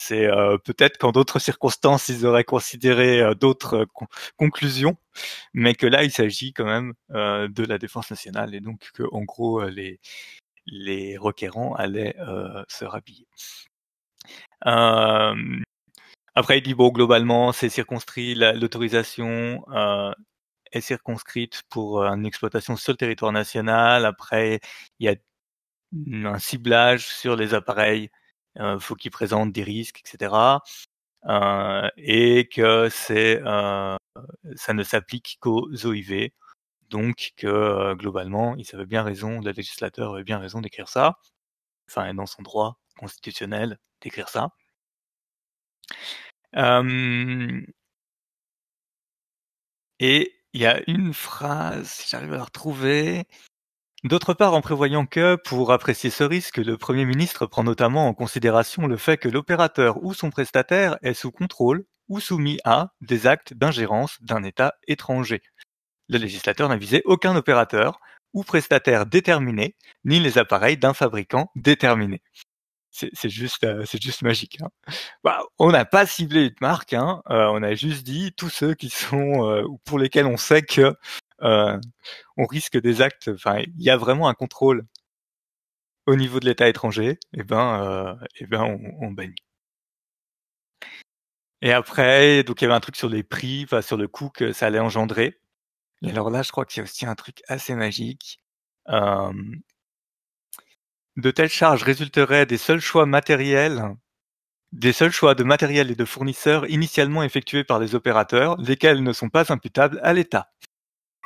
C'est 0.01 0.27
euh, 0.27 0.57
peut-être 0.57 0.97
qu'en 0.97 1.13
d'autres 1.13 1.39
circonstances, 1.39 2.09
ils 2.09 2.25
auraient 2.25 2.45
considéré 2.45 3.21
euh, 3.21 3.35
d'autres 3.35 3.83
euh, 3.83 4.07
conclusions, 4.39 4.97
mais 5.53 5.75
que 5.75 5.87
là, 5.87 6.05
il 6.05 6.11
s'agit 6.11 6.55
quand 6.55 6.65
même 6.65 6.95
de 7.11 7.65
la 7.65 7.79
défense 7.79 8.11
nationale 8.11 8.55
et 8.55 8.61
donc 8.61 8.91
que, 8.95 9.03
en 9.13 9.23
gros, 9.23 9.63
les 9.67 10.01
les 10.67 11.19
requérants 11.19 11.75
allaient 11.75 12.17
se 12.69 12.85
rhabiller. 12.85 13.27
après, 16.35 16.59
il 16.59 16.63
dit 16.63 16.75
bon, 16.75 16.91
globalement, 16.91 17.53
c'est 17.53 17.69
circonscrit, 17.69 18.35
l'autorisation 18.35 19.65
est 20.73 20.81
circonscrite 20.81 21.63
pour 21.71 22.03
une 22.05 22.27
exploitation 22.27 22.77
sur 22.77 22.93
le 22.93 22.99
territoire 22.99 23.33
national. 23.33 24.07
Après, 24.07 24.61
il 24.99 25.07
y 25.07 25.09
a 25.09 25.17
un 26.29 26.39
ciblage 26.39 27.07
sur 27.07 27.37
les 27.37 27.55
appareils 27.55 28.11
euh, 28.59 28.79
faut 28.81 28.95
qu'ils 28.95 29.11
présentent 29.11 29.53
des 29.53 29.63
risques, 29.63 30.01
etc. 30.01 30.61
Euh, 31.27 31.89
et 31.97 32.49
que 32.49 32.89
c'est 32.91 33.41
ça 34.57 34.73
ne 34.73 34.83
s'applique 34.83 35.39
qu'aux 35.41 35.69
OIV. 35.85 36.31
Donc 36.91 37.33
que 37.37 37.95
globalement, 37.95 38.57
il 38.57 38.67
avait 38.75 38.87
bien 38.87 39.03
raison, 39.05 39.41
le 39.41 39.53
législateur 39.53 40.15
avait 40.15 40.25
bien 40.25 40.39
raison 40.39 40.61
d'écrire 40.61 40.89
ça, 40.89 41.19
enfin 41.89 42.13
dans 42.15 42.27
son 42.27 42.43
droit 42.43 42.81
constitutionnel 42.99 43.79
d'écrire 44.03 44.29
ça. 44.29 44.51
Et 50.01 50.35
il 50.53 50.61
y 50.61 50.67
a 50.67 50.81
une 50.91 51.13
phrase, 51.15 51.91
si 51.91 52.09
j'arrive 52.09 52.33
à 52.33 52.39
la 52.39 52.45
retrouver, 52.45 53.27
D'autre 54.03 54.33
part, 54.33 54.55
en 54.55 54.63
prévoyant 54.63 55.05
que, 55.05 55.37
pour 55.37 55.73
apprécier 55.73 56.09
ce 56.09 56.25
risque, 56.25 56.57
le 56.57 56.79
Premier 56.79 57.05
ministre 57.05 57.45
prend 57.45 57.65
notamment 57.65 58.09
en 58.09 58.15
considération 58.15 58.87
le 58.87 58.97
fait 58.97 59.19
que 59.19 59.29
l'opérateur 59.29 60.03
ou 60.03 60.15
son 60.15 60.31
prestataire 60.31 60.97
est 61.03 61.13
sous 61.13 61.31
contrôle 61.31 61.85
ou 62.09 62.19
soumis 62.19 62.59
à 62.65 62.93
des 63.03 63.27
actes 63.27 63.53
d'ingérence 63.53 64.17
d'un 64.23 64.43
État 64.43 64.75
étranger. 64.89 65.43
Le 66.09 66.17
législateur 66.17 66.71
n'a 66.71 66.79
visé 66.79 67.03
aucun 67.05 67.37
opérateur 67.37 68.01
ou 68.33 68.43
prestataire 68.43 69.05
déterminé, 69.05 69.77
ni 70.05 70.19
les 70.19 70.39
appareils 70.39 70.79
d'un 70.79 70.95
fabricant 70.95 71.51
déterminé. 71.55 72.23
C'est 72.93 73.29
juste, 73.29 73.65
euh, 73.65 73.85
juste 74.01 74.23
magique. 74.23 74.59
Hein. 74.63 75.39
On 75.59 75.71
n'a 75.71 75.85
pas 75.85 76.07
ciblé 76.07 76.47
une 76.47 76.55
marque, 76.61 76.93
hein. 76.93 77.23
euh, 77.31 77.47
on 77.53 77.63
a 77.63 77.75
juste 77.75 78.03
dit 78.05 78.33
tous 78.33 78.51
ceux 78.51 78.75
qui 78.75 78.91
sont 78.91 79.49
euh, 79.49 79.65
pour 79.85 79.99
lesquels 79.99 80.27
on 80.27 80.37
sait 80.37 80.63
que 80.63 80.97
on 81.43 82.47
risque 82.47 82.79
des 82.79 83.03
actes. 83.03 83.29
Enfin, 83.29 83.59
il 83.61 83.83
y 83.83 83.91
a 83.91 83.97
vraiment 83.97 84.29
un 84.29 84.35
contrôle 84.35 84.85
au 86.07 86.17
niveau 86.17 86.41
de 86.41 86.47
l'État 86.47 86.69
étranger. 86.69 87.11
Et 87.35 87.41
eh 87.41 87.45
ben, 87.45 87.83
euh, 87.83 88.15
et 88.37 88.45
eh 88.45 88.47
ben, 88.47 88.63
on, 88.63 89.07
on 89.07 89.11
baigne. 89.13 89.35
Et 91.63 91.73
après, 91.73 92.43
donc 92.43 92.61
il 92.61 92.65
y 92.65 92.67
avait 92.67 92.75
un 92.75 92.81
truc 92.81 92.97
sur 92.97 93.09
les 93.09 93.23
prix, 93.23 93.65
enfin, 93.65 93.83
sur 93.83 93.97
le 93.97 94.09
coût 94.09 94.31
que 94.31 94.53
ça 94.53 94.67
allait 94.67 94.79
engendrer. 94.79 95.41
Et 96.03 96.11
alors 96.11 96.31
là, 96.31 96.43
je 96.43 96.51
crois 96.53 96.65
qu'il 96.65 96.79
y 96.79 96.81
a 96.81 96.85
aussi 96.85 97.07
un 97.07 97.15
truc 97.15 97.43
assez 97.49 97.75
magique. 97.75 98.41
Euh, 98.89 99.33
de 101.17 101.31
telles 101.31 101.51
charges 101.51 101.83
résulteraient 101.83 102.47
des 102.47 102.57
seuls 102.57 102.81
choix 102.81 103.07
matériels, 103.07 103.95
des 104.73 104.93
seuls 104.93 105.13
choix 105.13 105.35
de 105.35 105.45
matériel 105.45 105.91
et 105.91 105.95
de 105.97 106.05
fournisseurs 106.05 106.69
initialement 106.71 107.23
effectués 107.23 107.65
par 107.65 107.79
les 107.79 107.95
opérateurs, 107.95 108.57
lesquels 108.61 109.03
ne 109.03 109.13
sont 109.13 109.29
pas 109.29 109.53
imputables 109.53 110.01
à 110.03 110.13
l'État. 110.15 110.51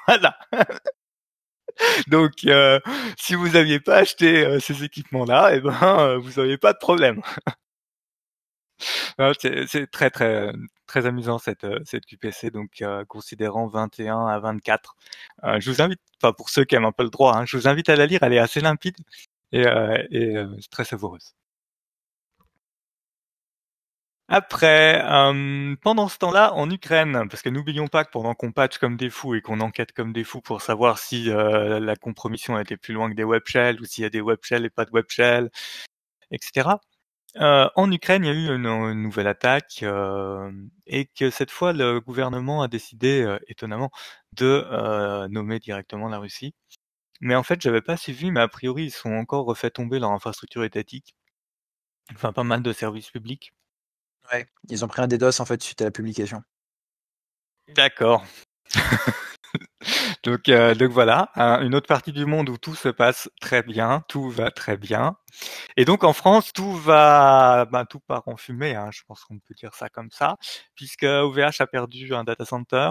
Voilà. 0.07 0.38
Donc, 2.09 2.33
euh, 2.47 2.81
si 3.19 3.35
vous 3.35 3.49
n'aviez 3.51 3.81
pas 3.81 3.97
acheté 3.99 4.45
euh, 4.45 4.61
ces 4.61 4.85
équipements-là, 4.85 5.51
eh 5.55 5.61
ben, 5.61 5.77
euh, 5.83 6.19
vous 6.19 6.33
n'auriez 6.40 6.59
pas 6.59 6.73
de 6.73 6.79
problème. 6.79 7.23
c'est 9.69 9.90
très 9.90 10.11
très 10.11 10.53
très 10.87 11.07
amusant 11.07 11.38
cette 11.38 11.67
cette 11.85 12.05
QPC 12.07 12.51
donc 12.51 12.83
considérant 13.09 13.69
21 13.69 14.27
à 14.27 14.38
24. 14.40 14.97
je 15.59 15.71
vous 15.71 15.81
invite, 15.83 16.01
enfin 16.23 16.33
pour 16.33 16.51
ceux 16.51 16.64
qui 16.64 16.75
aiment 16.75 16.85
un 16.85 16.93
peu 16.93 17.05
le 17.05 17.11
droit, 17.11 17.37
hein, 17.37 17.45
je 17.47 17.57
vous 17.57 17.69
invite 17.69 17.88
à 17.88 17.97
la 17.97 18.07
lire. 18.07 18.23
Elle 18.23 18.33
est 18.35 18.38
assez 18.38 18.61
limpide 18.61 18.97
et, 19.53 19.64
et 20.11 20.37
très 20.71 20.85
savoureuse. 20.85 21.35
Après, 24.28 25.02
euh, 25.04 25.76
pendant 25.82 26.08
ce 26.08 26.16
temps-là, 26.18 26.54
en 26.54 26.70
Ukraine, 26.70 27.28
parce 27.28 27.42
que 27.42 27.50
n'oublions 27.50 27.88
pas 27.88 28.04
que 28.04 28.10
pendant 28.10 28.34
qu'on 28.34 28.52
patch 28.52 28.78
comme 28.78 28.96
des 28.96 29.10
fous 29.10 29.34
et 29.34 29.42
qu'on 29.42 29.60
enquête 29.60 29.92
comme 29.92 30.14
des 30.14 30.24
fous 30.24 30.40
pour 30.40 30.62
savoir 30.62 30.98
si 30.98 31.30
euh, 31.30 31.78
la 31.78 31.94
compromission 31.94 32.56
a 32.56 32.62
été 32.62 32.78
plus 32.78 32.94
loin 32.94 33.10
que 33.10 33.14
des 33.14 33.24
web 33.24 33.42
shells 33.44 33.80
ou 33.82 33.84
s'il 33.84 34.02
y 34.02 34.06
a 34.06 34.10
des 34.10 34.22
web 34.22 34.38
shells 34.42 34.64
et 34.64 34.70
pas 34.70 34.87
de 34.87 34.90
web 34.92 35.04
shells, 35.08 35.50
etc. 36.30 36.70
Euh, 37.38 37.68
en 37.76 37.92
Ukraine, 37.92 38.24
il 38.24 38.28
y 38.28 38.30
a 38.30 38.34
eu 38.34 38.56
une, 38.56 39.02
nouvelle 39.02 39.26
attaque 39.28 39.80
euh, 39.82 40.50
et 40.87 41.06
que 41.06 41.30
cette 41.30 41.50
fois, 41.50 41.72
le 41.72 42.00
gouvernement 42.00 42.62
a 42.62 42.68
décidé, 42.68 43.37
étonnamment, 43.48 43.90
de 44.32 45.26
nommer 45.28 45.58
directement 45.60 46.08
la 46.08 46.18
Russie. 46.18 46.54
Mais 47.20 47.34
en 47.37 47.42
fait, 47.44 47.60
j'avais 47.62 47.82
pas 47.82 47.96
suivi, 47.96 48.30
mais 48.32 48.40
a 48.40 48.48
priori, 48.48 48.84
ils 48.87 48.90
sont 48.92 49.12
encore 49.14 49.46
refait 49.46 49.70
tomber 49.70 49.98
leur 49.98 50.12
infrastructure 50.12 50.64
étatique. 50.64 51.14
Enfin, 52.14 52.32
pas 52.32 52.44
mal 52.44 52.62
de 52.62 52.72
services 52.72 53.10
publics. 53.10 53.52
Ouais, 54.32 54.46
ils 54.68 54.84
ont 54.84 54.88
pris 54.88 55.02
un 55.02 55.06
DDoS 55.06 55.40
en 55.40 55.44
fait 55.44 55.62
suite 55.62 55.82
à 55.82 55.84
la 55.84 55.90
publication. 55.90 56.42
D'accord. 57.68 58.24
donc, 60.24 60.48
euh, 60.48 60.74
donc 60.74 60.90
voilà, 60.90 61.30
une 61.37 61.74
autre 61.74 61.87
partie 61.87 62.12
du 62.12 62.26
monde 62.26 62.48
où 62.48 62.58
tout 62.58 62.74
se 62.74 62.88
passe 62.88 63.30
très 63.40 63.62
bien, 63.62 64.04
tout 64.08 64.30
va 64.30 64.50
très 64.50 64.76
bien. 64.76 65.16
Et 65.76 65.84
donc 65.84 66.04
en 66.04 66.12
France, 66.12 66.52
tout 66.52 66.72
va, 66.72 67.66
ben, 67.70 67.84
tout 67.84 68.00
part 68.00 68.26
en 68.26 68.37
fumée. 68.37 68.74
Hein, 68.74 68.90
je 68.92 69.02
pense 69.06 69.24
qu'on 69.24 69.38
peut 69.38 69.54
dire 69.54 69.74
ça 69.74 69.88
comme 69.88 70.10
ça, 70.10 70.37
puisque 70.74 71.04
OVH 71.04 71.60
a 71.60 71.66
perdu 71.66 72.14
un 72.14 72.24
data 72.24 72.44
center. 72.44 72.90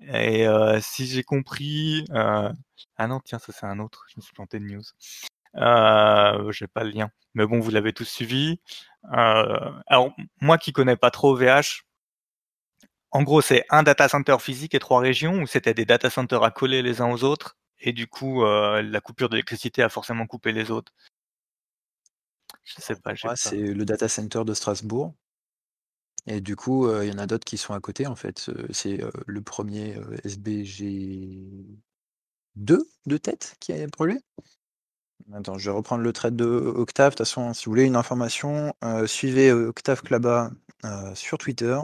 Et 0.00 0.46
euh, 0.46 0.80
si 0.80 1.06
j'ai 1.06 1.24
compris, 1.24 2.04
euh... 2.12 2.52
ah 2.96 3.06
non, 3.08 3.20
tiens, 3.24 3.38
ça 3.38 3.52
c'est 3.52 3.66
un 3.66 3.78
autre. 3.80 4.06
Je 4.08 4.14
me 4.18 4.22
suis 4.22 4.32
planté 4.32 4.58
de 4.60 4.64
news. 4.64 4.82
Euh, 5.56 6.52
j'ai 6.52 6.66
pas 6.68 6.84
le 6.84 6.90
lien, 6.90 7.10
mais 7.34 7.46
bon, 7.46 7.58
vous 7.60 7.70
l'avez 7.70 7.92
tous 7.92 8.04
suivi. 8.04 8.60
Euh, 9.12 9.72
alors 9.86 10.14
moi 10.40 10.58
qui 10.58 10.72
connais 10.72 10.96
pas 10.96 11.10
trop 11.10 11.32
OVH, 11.32 11.84
en 13.10 13.22
gros, 13.22 13.40
c'est 13.40 13.64
un 13.70 13.82
data 13.82 14.08
center 14.08 14.36
physique 14.38 14.74
et 14.74 14.78
trois 14.78 15.00
régions 15.00 15.40
où 15.40 15.46
c'était 15.46 15.74
des 15.74 15.86
data 15.86 16.10
centers 16.10 16.42
à 16.42 16.50
coller 16.50 16.82
les 16.82 17.00
uns 17.00 17.10
aux 17.10 17.24
autres 17.24 17.56
et 17.80 17.92
du 17.92 18.06
coup, 18.06 18.44
euh, 18.44 18.82
la 18.82 19.00
coupure 19.00 19.28
d'électricité 19.28 19.82
a 19.82 19.88
forcément 19.88 20.26
coupé 20.26 20.52
les 20.52 20.70
autres. 20.70 20.92
Je 22.64 22.74
sais 22.80 22.96
pas. 22.96 23.14
c'est 23.36 23.56
le 23.56 23.84
data 23.84 24.08
center 24.08 24.42
de 24.44 24.52
Strasbourg. 24.52 25.14
Et 26.26 26.42
du 26.42 26.56
coup, 26.56 26.92
il 27.00 27.08
y 27.08 27.12
en 27.12 27.18
a 27.18 27.26
d'autres 27.26 27.46
qui 27.46 27.56
sont 27.56 27.72
à 27.72 27.80
côté, 27.80 28.06
en 28.06 28.16
fait. 28.16 28.50
C'est 28.70 29.00
le 29.26 29.40
premier 29.40 29.96
SBG 30.24 31.46
2 32.56 32.86
de 33.06 33.16
tête 33.16 33.56
qui 33.60 33.72
a 33.72 33.86
brûlé. 33.86 34.18
Attends, 35.34 35.58
je 35.58 35.70
vais 35.70 35.76
reprendre 35.76 36.02
le 36.02 36.12
trait 36.12 36.30
de 36.30 36.44
Octave. 36.44 37.12
De 37.12 37.16
toute 37.16 37.26
façon, 37.26 37.52
si 37.54 37.66
vous 37.66 37.72
voulez 37.72 37.84
une 37.84 37.96
information, 37.96 38.74
suivez 39.06 39.52
Octave 39.52 40.02
Klaba 40.02 40.50
sur 41.14 41.38
Twitter. 41.38 41.78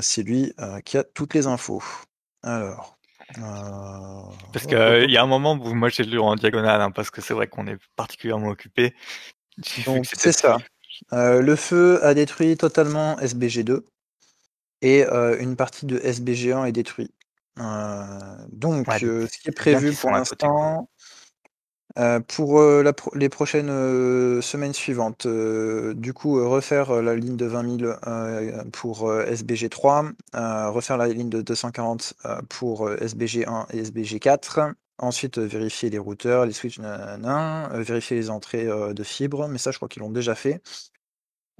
c'est 0.00 0.22
lui 0.22 0.54
qui 0.84 0.98
a 0.98 1.04
toutes 1.04 1.34
les 1.34 1.46
infos. 1.46 1.82
Alors. 2.42 2.96
Parce 4.52 4.66
qu'il 4.66 5.10
y 5.10 5.16
a 5.16 5.22
un 5.22 5.26
moment 5.26 5.54
où 5.54 5.74
moi 5.74 5.88
j'ai 5.88 6.04
lu 6.04 6.20
en 6.20 6.36
diagonale, 6.36 6.80
hein, 6.80 6.90
parce 6.90 7.10
que 7.10 7.20
c'est 7.20 7.34
vrai 7.34 7.48
qu'on 7.48 7.66
est 7.66 7.78
particulièrement 7.96 8.48
occupé. 8.48 8.94
C'est 9.62 10.32
ça. 10.32 10.58
Euh, 11.12 11.40
le 11.40 11.56
feu 11.56 12.04
a 12.04 12.14
détruit 12.14 12.56
totalement 12.56 13.16
SBG2 13.18 13.82
et 14.82 15.04
euh, 15.04 15.38
une 15.40 15.56
partie 15.56 15.86
de 15.86 15.98
SBG1 15.98 16.66
est 16.66 16.72
détruite. 16.72 17.12
Euh, 17.58 18.36
donc, 18.50 18.86
ce 18.92 19.38
qui 19.38 19.48
est 19.48 19.52
prévu 19.52 19.92
pour 19.94 20.10
l'instant, 20.10 20.88
pour 22.28 22.62
les 23.14 23.28
prochaines 23.28 24.40
semaines 24.42 24.74
suivantes, 24.74 25.26
du 25.26 26.12
coup, 26.12 26.48
refaire 26.48 27.02
la 27.02 27.14
ligne 27.14 27.36
de 27.36 27.46
20 27.46 27.78
000 27.78 27.92
pour 28.72 29.12
SBG3, 29.12 30.12
refaire 30.70 30.96
la 30.96 31.08
ligne 31.08 31.28
de 31.28 31.42
240 31.42 32.14
pour 32.48 32.90
SBG1 32.90 33.66
et 33.72 33.82
SBG4, 33.82 34.74
Ensuite, 34.98 35.38
vérifier 35.38 35.90
les 35.90 35.98
routeurs, 35.98 36.46
les 36.46 36.52
switches, 36.52 36.78
vérifier 36.78 38.16
les 38.16 38.30
entrées 38.30 38.66
de 38.66 39.02
fibres, 39.02 39.48
mais 39.48 39.58
ça, 39.58 39.72
je 39.72 39.76
crois 39.78 39.88
qu'ils 39.88 40.02
l'ont 40.02 40.10
déjà 40.10 40.36
fait. 40.36 40.62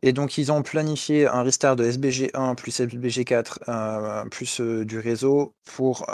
Et 0.02 0.12
donc, 0.12 0.38
ils 0.38 0.52
ont 0.52 0.62
planifié 0.62 1.26
un 1.26 1.42
restart 1.42 1.74
de 1.76 1.84
SBG1 1.84 2.54
plus 2.54 2.80
SBG4 2.80 4.28
plus 4.28 4.60
du 4.60 4.98
réseau 5.00 5.56
pour 5.64 6.06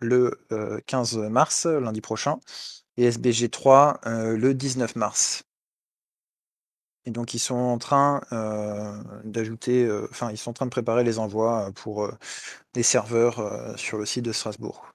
le 0.00 0.38
15 0.86 1.16
mars, 1.30 1.64
lundi 1.66 2.02
prochain, 2.02 2.38
et 2.96 3.08
SBG3 3.10 4.36
le 4.36 4.54
19 4.54 4.96
mars. 4.96 5.42
Et 7.04 7.10
donc, 7.10 7.34
ils 7.34 7.40
sont 7.40 7.54
en 7.54 7.78
train 7.78 8.20
d'ajouter, 9.24 9.90
enfin, 10.10 10.30
ils 10.30 10.38
sont 10.38 10.50
en 10.50 10.54
train 10.54 10.66
de 10.66 10.70
préparer 10.70 11.02
les 11.04 11.18
envois 11.18 11.72
pour 11.74 12.08
les 12.74 12.82
serveurs 12.82 13.78
sur 13.78 13.98
le 13.98 14.06
site 14.06 14.24
de 14.24 14.32
Strasbourg. 14.32 14.91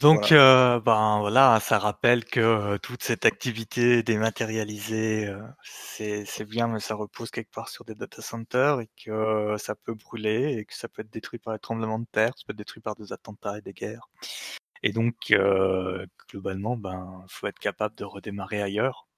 Donc, 0.00 0.30
euh, 0.30 0.78
ben 0.80 1.18
voilà, 1.18 1.58
ça 1.60 1.78
rappelle 1.80 2.24
que 2.24 2.38
euh, 2.38 2.78
toute 2.78 3.02
cette 3.02 3.26
activité 3.26 4.04
dématérialisée, 4.04 5.26
euh, 5.26 5.42
c'est 5.64 6.24
c'est 6.24 6.44
bien, 6.44 6.68
mais 6.68 6.78
ça 6.78 6.94
repose 6.94 7.32
quelque 7.32 7.50
part 7.50 7.68
sur 7.68 7.84
des 7.84 7.96
data 7.96 8.22
centers 8.22 8.80
et 8.80 8.88
que 9.04 9.56
ça 9.58 9.74
peut 9.74 9.94
brûler 9.94 10.56
et 10.58 10.64
que 10.64 10.74
ça 10.74 10.88
peut 10.88 11.02
être 11.02 11.10
détruit 11.10 11.40
par 11.40 11.52
les 11.52 11.58
tremblements 11.58 11.98
de 11.98 12.06
terre, 12.12 12.32
ça 12.36 12.44
peut 12.46 12.52
être 12.52 12.58
détruit 12.58 12.80
par 12.80 12.94
des 12.94 13.12
attentats 13.12 13.58
et 13.58 13.60
des 13.60 13.72
guerres. 13.72 14.08
Et 14.84 14.92
donc, 14.92 15.34
globalement, 16.30 16.76
ben 16.76 17.24
faut 17.28 17.48
être 17.48 17.58
capable 17.58 17.96
de 17.96 18.04
redémarrer 18.04 18.62
ailleurs, 18.62 19.08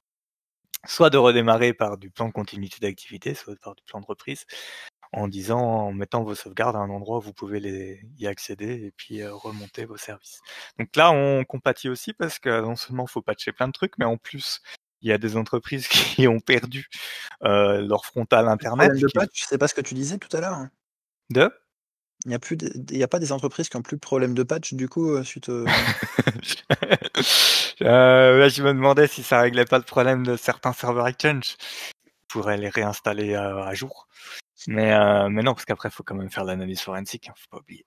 soit 0.87 1.11
de 1.11 1.19
redémarrer 1.19 1.75
par 1.75 1.99
du 1.99 2.11
plan 2.11 2.29
de 2.29 2.33
continuité 2.33 2.79
d'activité, 2.81 3.35
soit 3.35 3.57
par 3.61 3.75
du 3.75 3.83
plan 3.85 4.01
de 4.01 4.07
reprise 4.07 4.47
en 5.12 5.29
disant, 5.29 5.61
en 5.61 5.92
mettant 5.92 6.23
vos 6.23 6.35
sauvegardes 6.35 6.77
à 6.77 6.79
un 6.79 6.90
endroit 6.90 7.18
où 7.18 7.20
vous 7.20 7.33
pouvez 7.33 7.61
les, 7.61 8.01
y 8.18 8.27
accéder 8.27 8.87
et 8.87 8.92
puis 8.96 9.23
euh, 9.23 9.35
remonter 9.35 9.85
vos 9.85 9.96
services. 9.96 10.40
Donc 10.79 10.94
là, 10.96 11.11
on 11.11 11.44
compatit 11.44 11.88
aussi 11.88 12.12
parce 12.12 12.38
que 12.38 12.61
non 12.61 12.77
seulement 12.77 13.07
faut 13.07 13.23
patcher 13.23 13.53
plein 13.53 13.66
de 13.68 13.73
trucs, 13.73 13.99
mais 13.99 14.05
en 14.05 14.16
plus, 14.16 14.61
il 15.03 15.09
y 15.09 15.12
a 15.12 15.18
des 15.18 15.37
entreprises 15.37 15.88
qui 15.88 16.29
ont 16.29 16.40
perdu 16.40 16.88
euh, 17.44 17.81
leur 17.83 18.05
frontal 18.05 18.49
internet. 18.49 18.92
De 18.92 19.09
patch, 19.12 19.46
sais 19.46 19.59
pas 19.59 19.68
ce 19.68 19.75
que 19.75 19.81
tu 19.81 19.94
disais 19.94 20.18
tout 20.18 20.35
à 20.37 20.40
l'heure. 20.40 20.55
Hein. 20.55 20.70
De? 21.31 21.51
Il 22.27 22.29
n'y 22.29 22.35
a, 22.35 22.38
plus 22.38 22.59
a 23.01 23.09
pas 23.09 23.18
des 23.18 23.33
entreprises 23.33 23.70
qui 23.70 23.77
ont 23.79 23.83
plus 23.83 23.96
de 23.96 24.01
problème 24.01 24.35
de 24.35 24.42
patch 24.42 24.75
du 24.75 24.90
coup 24.90 25.14
euh, 25.14 25.25
suite 25.25 25.49
euh, 25.49 25.64
je 27.81 28.62
me 28.62 28.75
demandais 28.75 29.07
si 29.07 29.23
ça 29.23 29.40
réglait 29.40 29.64
pas 29.64 29.79
le 29.79 29.85
problème 29.85 30.27
de 30.27 30.37
certains 30.37 30.75
serveurs 30.75 31.09
Exchange. 31.09 31.57
pourrait 32.29 32.59
les 32.59 32.68
réinstaller 32.68 33.35
à 33.35 33.73
jour. 33.73 34.07
Mais, 34.68 34.92
euh, 34.92 35.29
mais 35.29 35.42
non, 35.42 35.55
parce 35.55 35.64
qu'après, 35.64 35.88
il 35.88 35.92
faut 35.92 36.03
quand 36.03 36.14
même 36.14 36.31
faire 36.31 36.44
l'analyse 36.44 36.81
forensique, 36.81 37.29
hein, 37.29 37.35
faut 37.37 37.49
pas 37.51 37.59
oublier. 37.59 37.87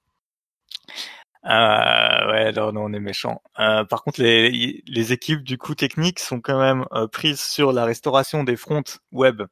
Euh, 1.45 2.31
ouais, 2.31 2.51
non, 2.53 2.71
non, 2.71 2.83
on 2.85 2.93
est 2.93 2.99
méchant. 2.99 3.41
Euh, 3.59 3.83
par 3.83 4.03
contre, 4.03 4.21
les, 4.21 4.81
les 4.87 5.11
équipes 5.13 5.43
du 5.43 5.57
coup 5.57 5.75
technique 5.75 6.19
sont 6.19 6.39
quand 6.39 6.59
même 6.59 6.85
euh, 6.93 7.07
prises 7.07 7.41
sur 7.41 7.73
la 7.73 7.83
restauration 7.85 8.43
des 8.45 8.55
fronts 8.55 8.83
web, 9.11 9.43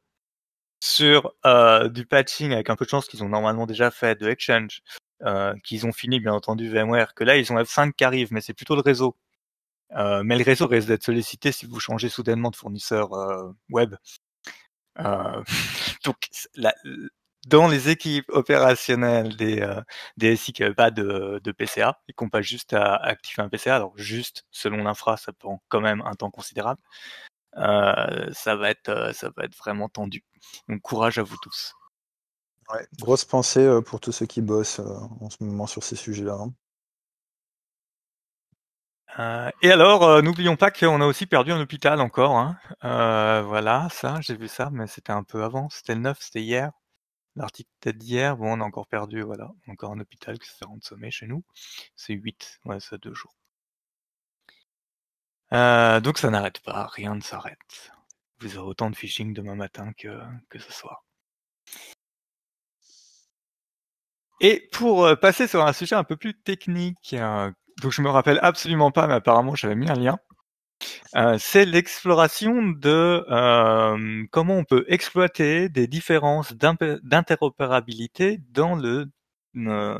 sur 0.80 1.34
euh, 1.46 1.88
du 1.88 2.06
patching 2.06 2.52
avec 2.52 2.70
un 2.70 2.76
peu 2.76 2.84
de 2.86 2.90
chance 2.90 3.06
qu'ils 3.08 3.24
ont 3.24 3.28
normalement 3.28 3.66
déjà 3.66 3.90
fait 3.90 4.20
de 4.20 4.28
Exchange, 4.30 4.82
euh, 5.24 5.54
qu'ils 5.64 5.86
ont 5.86 5.92
fini 5.92 6.20
bien 6.20 6.34
entendu 6.34 6.68
VMware, 6.70 7.14
que 7.14 7.24
là 7.24 7.36
ils 7.36 7.52
ont 7.52 7.56
F5 7.58 7.92
qui 7.94 8.04
arrive, 8.04 8.32
mais 8.32 8.40
c'est 8.40 8.54
plutôt 8.54 8.74
le 8.76 8.82
réseau. 8.82 9.16
mais 10.24 10.38
le 10.38 10.44
réseau 10.44 10.66
risque 10.68 10.88
d'être 10.88 11.04
sollicité 11.04 11.52
si 11.52 11.66
vous 11.66 11.80
changez 11.80 12.08
soudainement 12.08 12.50
de 12.50 12.56
fournisseur 12.56 13.10
web. 13.70 13.94
Euh, 14.98 15.42
donc, 16.04 16.28
la, 16.54 16.74
dans 17.48 17.66
les 17.66 17.88
équipes 17.88 18.30
opérationnelles 18.30 19.36
des, 19.36 19.60
euh, 19.60 19.80
des 20.16 20.36
SI 20.36 20.52
qui 20.52 20.62
n'avaient 20.62 20.74
pas 20.74 20.90
de, 20.90 21.40
de 21.42 21.52
PCA 21.52 22.00
et 22.08 22.12
qui 22.12 22.22
n'ont 22.22 22.30
pas 22.30 22.42
juste 22.42 22.72
à 22.72 22.94
activer 22.96 23.42
un 23.42 23.48
PCA, 23.48 23.76
alors 23.76 23.96
juste 23.96 24.46
selon 24.50 24.84
l'infra, 24.84 25.16
ça 25.16 25.32
prend 25.32 25.62
quand 25.68 25.80
même 25.80 26.02
un 26.02 26.14
temps 26.14 26.30
considérable. 26.30 26.80
Euh, 27.56 28.30
ça 28.32 28.56
va 28.56 28.70
être, 28.70 28.88
euh, 28.88 29.12
ça 29.12 29.30
va 29.36 29.44
être 29.44 29.56
vraiment 29.56 29.88
tendu. 29.88 30.24
Donc 30.68 30.80
courage 30.82 31.18
à 31.18 31.22
vous 31.22 31.36
tous. 31.42 31.74
Ouais, 32.72 32.86
grosse 32.98 33.24
pensée 33.24 33.68
pour 33.84 34.00
tous 34.00 34.12
ceux 34.12 34.26
qui 34.26 34.40
bossent 34.40 34.80
en 34.80 35.28
ce 35.28 35.42
moment 35.42 35.66
sur 35.66 35.82
ces 35.82 35.96
sujets-là. 35.96 36.38
Hein. 36.40 36.54
Euh, 39.18 39.50
et 39.60 39.70
alors, 39.70 40.04
euh, 40.04 40.22
n'oublions 40.22 40.56
pas 40.56 40.70
qu'on 40.70 41.00
a 41.00 41.06
aussi 41.06 41.26
perdu 41.26 41.52
un 41.52 41.60
hôpital 41.60 42.00
encore. 42.00 42.36
Hein. 42.38 42.58
Euh, 42.84 43.42
voilà, 43.42 43.88
ça, 43.90 44.20
j'ai 44.20 44.36
vu 44.36 44.48
ça, 44.48 44.70
mais 44.70 44.86
c'était 44.86 45.12
un 45.12 45.22
peu 45.24 45.44
avant. 45.44 45.68
C'était 45.70 45.94
le 45.94 46.00
9, 46.00 46.18
c'était 46.20 46.42
hier. 46.42 46.72
L'article 47.36 47.70
peut 47.80 47.92
d'hier. 47.92 48.36
Bon, 48.36 48.52
on 48.58 48.60
a 48.60 48.64
encore 48.64 48.86
perdu, 48.88 49.22
voilà, 49.22 49.50
encore 49.68 49.92
un 49.92 50.00
hôpital 50.00 50.38
qui 50.38 50.48
s'est 50.48 50.64
sommet 50.82 51.10
chez 51.10 51.26
nous. 51.26 51.44
C'est 51.96 52.14
8, 52.14 52.60
ouais, 52.66 52.80
c'est 52.80 53.00
deux 53.02 53.14
jours. 53.14 53.34
donc 55.50 56.18
ça 56.18 56.30
n'arrête 56.30 56.60
pas, 56.60 56.86
rien 56.86 57.14
ne 57.14 57.20
s'arrête. 57.20 57.92
Vous 58.40 58.56
aurez 58.58 58.68
autant 58.68 58.90
de 58.90 58.96
phishing 58.96 59.34
demain 59.34 59.54
matin 59.54 59.92
que, 59.96 60.20
que 60.48 60.58
ce 60.58 60.72
soir. 60.72 61.04
Et 64.40 64.68
pour 64.72 65.16
passer 65.20 65.46
sur 65.46 65.64
un 65.64 65.72
sujet 65.72 65.94
un 65.94 66.04
peu 66.04 66.16
plus 66.16 66.34
technique, 66.34 67.14
donc 67.80 67.92
je 67.92 68.02
me 68.02 68.10
rappelle 68.10 68.38
absolument 68.42 68.90
pas, 68.90 69.06
mais 69.06 69.14
apparemment 69.14 69.54
j'avais 69.54 69.76
mis 69.76 69.90
un 69.90 69.94
lien. 69.94 70.18
Euh, 71.14 71.36
c'est 71.38 71.64
l'exploration 71.64 72.62
de 72.70 73.24
euh, 73.30 74.24
comment 74.30 74.56
on 74.56 74.64
peut 74.64 74.84
exploiter 74.88 75.68
des 75.68 75.86
différences 75.86 76.54
d'interopérabilité 76.54 78.40
dans 78.50 78.74
le 78.74 79.06
euh, 79.56 79.98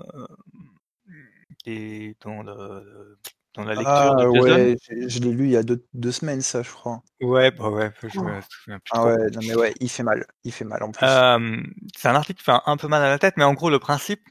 et 1.66 2.16
dans 2.24 2.42
le 2.42 3.18
dans 3.54 3.64
la 3.64 3.74
lecture 3.74 3.86
ah, 3.86 4.30
ouais, 4.30 4.76
je, 5.06 5.20
l'ai 5.20 5.30
lu 5.30 5.44
il 5.44 5.50
y 5.50 5.56
a 5.56 5.62
deux, 5.62 5.84
deux, 5.92 6.10
semaines 6.10 6.40
ça 6.40 6.62
je 6.62 6.70
crois. 6.70 7.02
Ouais 7.20 7.50
bah 7.50 7.68
ouais, 7.68 7.92
je 8.00 8.06
me 8.06 8.40
souviens 8.40 8.78
plus 8.78 8.92
Ah 8.92 9.04
ouais, 9.04 9.30
non 9.30 9.40
mais 9.42 9.54
ouais, 9.54 9.74
il 9.80 9.90
fait 9.90 10.02
mal, 10.02 10.26
il 10.44 10.52
fait 10.52 10.64
mal 10.64 10.82
en 10.82 10.90
plus. 10.90 11.06
c'est 11.96 12.08
un 12.08 12.14
article 12.14 12.38
qui 12.38 12.44
fait 12.44 12.58
un 12.64 12.76
peu 12.78 12.88
mal 12.88 13.02
à 13.02 13.10
la 13.10 13.18
tête, 13.18 13.34
mais 13.36 13.44
en 13.44 13.52
gros 13.52 13.68
le 13.68 13.78
principe 13.78 14.22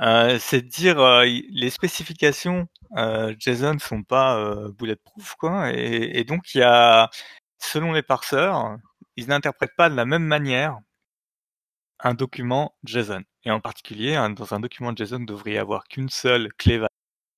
euh, 0.00 0.38
c'est 0.40 0.62
dire 0.62 0.98
euh, 1.00 1.24
les 1.24 1.70
spécifications 1.70 2.66
euh, 2.96 3.34
JSON 3.38 3.78
sont 3.78 4.02
pas 4.02 4.38
euh, 4.38 4.70
bulletproof 4.72 5.34
quoi, 5.36 5.70
et, 5.72 6.18
et, 6.18 6.24
donc 6.24 6.54
il 6.54 6.58
y 6.58 6.62
a 6.62 7.10
selon 7.58 7.92
les 7.92 8.02
parseurs, 8.02 8.76
ils 9.16 9.28
n'interprètent 9.28 9.76
pas 9.76 9.90
de 9.90 9.94
la 9.96 10.04
même 10.06 10.24
manière 10.24 10.78
un 12.00 12.14
document 12.14 12.74
JSON. 12.84 13.22
et 13.44 13.50
en 13.50 13.60
particulier, 13.60 14.14
dans 14.36 14.54
un 14.54 14.60
document 14.60 14.94
JSON, 14.94 15.20
ne 15.20 15.26
devrait 15.26 15.52
y 15.52 15.58
avoir 15.58 15.84
qu'une 15.84 16.08
seule 16.08 16.52
clé, 16.54 16.84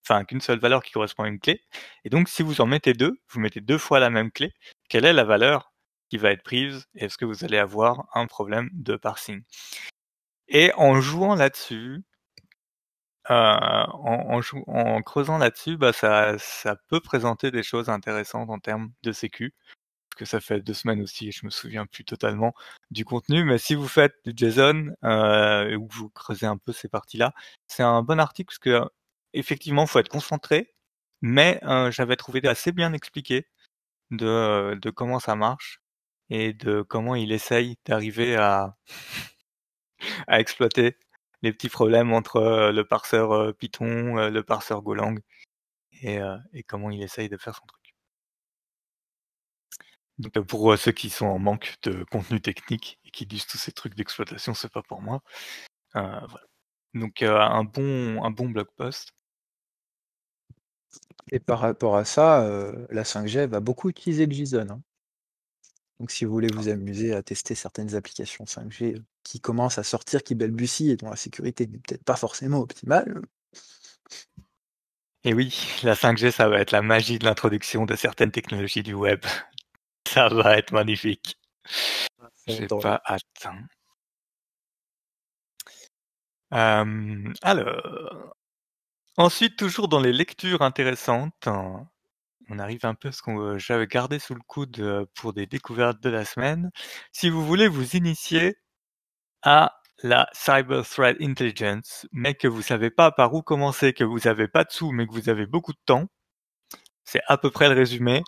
enfin 0.05 0.25
qu'une 0.25 0.41
seule 0.41 0.59
valeur 0.59 0.83
qui 0.83 0.93
correspond 0.93 1.25
à 1.25 1.29
une 1.29 1.41
clé. 1.41 1.63
Et 2.05 2.11
donc, 2.11 2.29
si 2.29 2.43
vous 2.43 2.61
en 2.61 2.67
mettez 2.67 2.95
deux, 2.95 3.19
vous 3.31 3.41
mettez 3.41 3.61
deux 3.61 3.79
fois 3.79 4.01
la 4.01 4.11
même 4.11 4.31
clé, 4.33 4.53
quelle 4.89 5.05
est 5.05 5.13
la 5.13 5.25
valeur 5.25 5.73
qui 6.11 6.19
va 6.19 6.31
être 6.33 6.43
prise 6.43 6.87
Est-ce 6.95 7.19
que 7.19 7.25
vous 7.25 7.45
allez 7.45 7.59
avoir 7.59 8.07
un 8.15 8.27
problème 8.27 8.71
de 8.73 8.97
parsing? 8.97 9.43
Et 10.49 10.73
en 10.77 11.01
jouant 11.01 11.35
là-dessus, 11.35 12.03
euh, 13.31 13.35
en, 13.35 14.41
en, 14.67 15.03
creusant 15.03 15.39
là-dessus, 15.39 15.77
bah 15.77 15.93
ça, 15.93 16.37
ça 16.39 16.77
peut 16.89 17.01
présenter 17.01 17.51
des 17.51 17.63
choses 17.63 17.89
intéressantes 17.89 18.51
en 18.51 18.59
termes 18.59 18.93
de 19.03 19.13
sécu 19.13 19.55
que 20.15 20.25
ça 20.25 20.41
fait 20.41 20.61
deux 20.61 20.75
semaines 20.75 21.03
aussi, 21.03 21.33
je 21.33 21.45
me 21.45 21.51
souviens 21.51 21.87
plus 21.87 22.05
totalement 22.05 22.55
du 22.91 23.05
contenu. 23.05 23.45
Mais 23.45 23.59
si 23.59 23.75
vous 23.75 23.89
faites 23.89 24.15
du 24.25 24.33
JSON 24.37 24.95
euh, 25.05 25.75
ou 25.77 25.89
que 25.89 25.95
vous 25.95 26.09
creusez 26.11 26.47
un 26.47 26.57
peu 26.57 26.73
ces 26.73 26.89
parties-là, 26.89 27.35
c'est 27.69 27.83
un 27.83 28.03
bon 28.03 28.21
article 28.21 28.47
parce 28.49 28.59
que 28.59 28.83
effectivement, 29.33 29.87
faut 29.87 29.99
être 29.99 30.09
concentré. 30.09 30.75
Mais 31.23 31.61
euh, 31.65 31.91
j'avais 31.91 32.17
trouvé 32.17 32.47
assez 32.47 32.73
bien 32.73 32.93
expliqué 32.93 33.47
de, 34.11 34.75
de 34.81 34.91
comment 34.91 35.21
ça 35.21 35.37
marche 35.37 35.81
et 36.31 36.53
de 36.55 36.83
comment 36.83 37.15
il 37.17 37.33
essaye 37.33 37.77
d'arriver 37.87 38.37
à, 38.37 38.77
à 40.29 40.41
exploiter 40.41 40.97
les 41.45 41.53
petits 41.53 41.69
problèmes 41.69 42.13
entre 42.13 42.37
euh, 42.37 42.73
le 42.73 42.85
parseur 42.85 43.33
euh, 43.33 43.53
Python, 43.53 44.29
le 44.31 44.43
parseur 44.43 44.83
Golang 44.83 45.19
et, 46.03 46.19
comment 46.67 46.91
il 46.91 47.03
essaye 47.03 47.29
de 47.29 47.37
faire 47.37 47.55
son 47.57 47.67
truc. 47.67 47.95
Donc 50.19 50.37
euh, 50.37 50.43
pour 50.45 50.73
euh, 50.73 50.77
ceux 50.77 50.93
qui 50.93 51.11
sont 51.11 51.27
en 51.27 51.39
manque 51.39 51.77
de 51.83 52.05
contenu 52.05 52.41
technique 52.41 52.99
et 53.05 53.11
qui 53.11 53.27
disent 53.27 53.47
tous 53.47 53.59
ces 53.59 53.73
trucs 53.73 53.95
d'exploitation, 53.95 54.55
c'est 54.55 54.73
pas 54.73 54.83
pour 54.83 55.03
moi. 55.03 55.23
Euh. 55.97 56.21
Donc 56.95 57.23
un 57.23 57.65
bon 57.65 58.25
un 58.25 58.31
bon 58.31 58.49
blog 58.49 58.69
post. 58.77 59.13
Et 61.33 61.41
par 61.41 61.61
rapport 61.61 61.97
à 61.97 62.05
ça, 62.05 62.47
la 62.91 63.03
5G 63.03 63.47
va 63.47 63.61
beaucoup 63.61 63.89
utiliser 63.91 64.27
le 64.27 64.33
JSON. 64.33 64.69
Hein. 64.71 64.83
Donc 66.01 66.11
si 66.11 66.25
vous 66.25 66.33
voulez 66.33 66.49
vous 66.53 66.69
amuser 66.69 67.15
à 67.15 67.23
tester 67.23 67.55
certaines 67.55 67.95
applications 67.95 68.45
5G 68.45 69.03
qui 69.23 69.41
commencent 69.41 69.79
à 69.79 69.85
sortir, 69.85 70.23
qui 70.23 70.35
balbutient 70.35 70.93
et 70.93 70.97
dont 70.97 71.11
la 71.11 71.17
sécurité 71.17 71.67
n'est 71.67 71.79
peut-être 71.79 72.05
pas 72.05 72.17
forcément 72.17 72.59
optimale. 72.59 73.23
Et 75.25 75.33
oui, 75.33 75.57
la 75.83 75.95
5G, 75.95 76.31
ça 76.31 76.49
va 76.49 76.61
être 76.61 76.73
la 76.73 76.83
magie 76.83 77.19
de 77.19 77.25
l'introduction 77.25 77.87
de 77.87 77.97
certaines 77.97 78.31
technologies 78.31 78.83
du 78.83 78.93
web. 78.95 79.21
Ça 80.07 80.29
va 80.29 80.59
être 80.59 80.73
magnifique. 80.73 81.39
J'ai 82.47 82.67
pas 82.67 83.01
atteint. 83.07 83.67
Euh, 86.53 87.33
alors, 87.43 88.37
ensuite, 89.17 89.57
toujours 89.57 89.89
dans 89.89 90.01
les 90.01 90.13
lectures 90.13 90.61
intéressantes, 90.61 91.49
on 92.51 92.59
arrive 92.59 92.85
un 92.85 92.95
peu 92.95 93.09
à 93.09 93.13
ce 93.13 93.23
que 93.23 93.59
j'avais 93.59 93.87
gardé 93.87 94.19
sous 94.19 94.35
le 94.35 94.43
coude 94.47 94.79
euh, 94.81 95.07
pour 95.15 95.33
des 95.33 95.47
découvertes 95.47 96.01
de 96.03 96.11
la 96.11 96.25
semaine. 96.25 96.71
Si 97.13 97.31
vous 97.31 97.45
voulez 97.45 97.69
vous 97.69 97.97
initier 97.97 98.57
à 99.43 99.81
la 100.03 100.29
Cyber 100.33 100.87
Threat 100.87 101.17
Intelligence, 101.21 102.07
mais 102.13 102.35
que 102.35 102.49
vous 102.49 102.63
savez 102.63 102.91
pas 102.91 103.11
par 103.13 103.35
où 103.35 103.43
commencer, 103.43 103.93
que 103.93 104.05
vous 104.05 104.21
n'avez 104.21 104.49
pas 104.49 104.65
de 104.65 104.73
sous, 104.73 104.93
mais 104.93 105.07
que 105.07 105.13
vous 105.13 105.29
avez 105.29 105.47
beaucoup 105.47 105.73
de 105.73 105.79
temps, 105.87 106.09
c'est 107.05 107.23
à 107.27 107.39
peu 107.39 107.51
près 107.51 107.69
le 107.69 107.75
résumé 107.75 108.23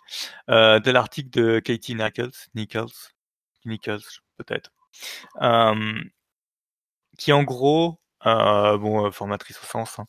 euh, 0.51 0.81
de 0.81 0.91
l'article 0.91 1.31
de 1.31 1.61
Katie 1.61 1.95
Nichols, 1.95 2.31
Nichols, 2.55 2.89
Nichols 3.65 4.01
peut-être, 4.37 4.71
euh, 5.43 6.01
qui 7.19 7.33
en 7.33 7.43
gros, 7.43 8.01
euh, 8.27 8.79
bon, 8.79 9.11
formatrice 9.11 9.59
au 9.63 9.67
sens, 9.67 9.99
hein, 9.99 10.07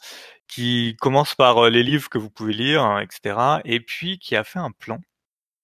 qui 0.48 0.96
commence 1.00 1.36
par 1.36 1.70
les 1.70 1.84
livres 1.84 2.10
que 2.10 2.18
vous 2.18 2.30
pouvez 2.30 2.54
lire, 2.54 2.84
hein, 2.84 3.00
etc., 3.02 3.60
et 3.66 3.80
puis 3.80 4.20
qui 4.20 4.36
a 4.36 4.44
fait 4.44 4.60
un 4.60 4.72
plan, 4.72 5.00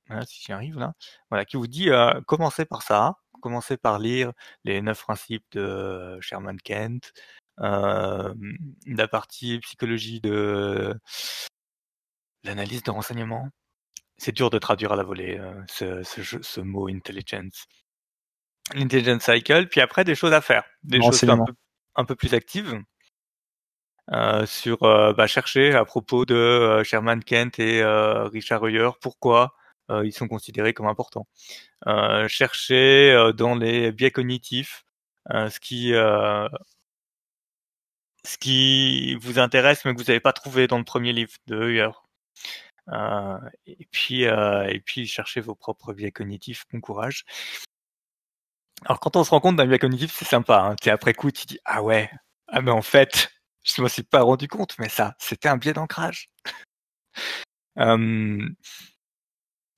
voilà, 0.07 0.25
si 0.25 0.43
j'y 0.43 0.51
arrive 0.51 0.77
là, 0.79 0.93
voilà, 1.29 1.45
qui 1.45 1.57
vous 1.57 1.67
dit 1.67 1.89
commencez 2.27 2.65
par 2.65 2.81
ça, 2.83 3.15
commencez 3.41 3.77
par 3.77 3.99
lire 3.99 4.31
les 4.63 4.81
neuf 4.81 5.01
principes 5.03 5.45
de 5.51 6.17
Sherman 6.21 6.59
Kent, 6.61 7.13
la 7.57 9.07
partie 9.09 9.59
psychologie 9.59 10.21
de 10.21 10.95
L'analyse 12.43 12.83
de 12.83 12.91
renseignement. 12.91 13.47
C'est 14.17 14.33
dur 14.33 14.49
de 14.49 14.57
traduire 14.57 14.91
à 14.91 14.95
la 14.95 15.03
volée 15.03 15.37
euh, 15.39 16.03
ce, 16.03 16.03
ce, 16.03 16.61
mot 16.61 16.89
intelligence. 16.89 17.65
L'intelligence 18.73 19.23
cycle, 19.23 19.67
puis 19.67 19.81
après 19.81 20.03
des 20.03 20.15
choses 20.15 20.33
à 20.33 20.41
faire, 20.41 20.63
des 20.83 21.01
choses 21.01 21.23
un 21.23 21.45
peu, 21.45 21.53
plus 22.17 22.33
actives. 22.33 22.81
Euh, 24.11 24.45
sur 24.45 24.83
euh, 24.83 25.13
bah, 25.13 25.27
chercher 25.27 25.73
à 25.73 25.85
propos 25.85 26.25
de 26.25 26.83
Sherman 26.83 27.23
Kent 27.23 27.59
et 27.59 27.83
Richard 27.85 28.65
Heuer 28.65 28.91
pourquoi 29.01 29.53
ils 30.03 30.11
sont 30.13 30.27
considérés 30.27 30.73
comme 30.73 30.87
importants. 30.87 31.27
chercher 32.27 33.31
dans 33.35 33.55
les 33.55 33.91
biais 33.91 34.11
cognitifs 34.11 34.85
ce 35.29 35.59
qui 35.59 35.93
ce 38.25 38.37
qui 38.37 39.15
vous 39.15 39.39
intéresse 39.39 39.85
mais 39.85 39.93
que 39.93 39.97
vous 39.97 40.05
n'avez 40.05 40.19
pas 40.19 40.33
trouvé 40.33 40.67
dans 40.67 40.77
le 40.77 40.83
premier 40.83 41.13
livre 41.13 41.33
de. 41.47 41.91
Euh, 42.89 43.37
et 43.65 43.87
puis 43.91 44.25
euh, 44.25 44.67
et 44.67 44.79
puis 44.81 45.07
cherchez 45.07 45.39
vos 45.39 45.55
propres 45.55 45.93
biais 45.93 46.11
cognitifs. 46.11 46.65
Bon 46.71 46.81
courage. 46.81 47.25
Alors 48.85 48.99
quand 48.99 49.15
on 49.15 49.23
se 49.23 49.29
rend 49.29 49.39
compte 49.39 49.55
d'un 49.55 49.65
biais 49.65 49.79
cognitif, 49.79 50.13
c'est 50.13 50.25
sympa. 50.25 50.75
Hein. 50.85 50.89
après 50.89 51.13
coup, 51.13 51.31
tu 51.31 51.45
dis 51.45 51.59
ah 51.65 51.83
ouais, 51.83 52.09
ah 52.47 52.61
mais 52.61 52.71
en 52.71 52.81
fait, 52.81 53.31
je 53.63 53.81
me 53.81 53.87
suis 53.87 54.03
pas 54.03 54.21
rendu 54.21 54.47
compte, 54.47 54.75
mais 54.79 54.89
ça, 54.89 55.15
c'était 55.19 55.49
un 55.49 55.57
biais 55.57 55.73
d'ancrage. 55.73 56.29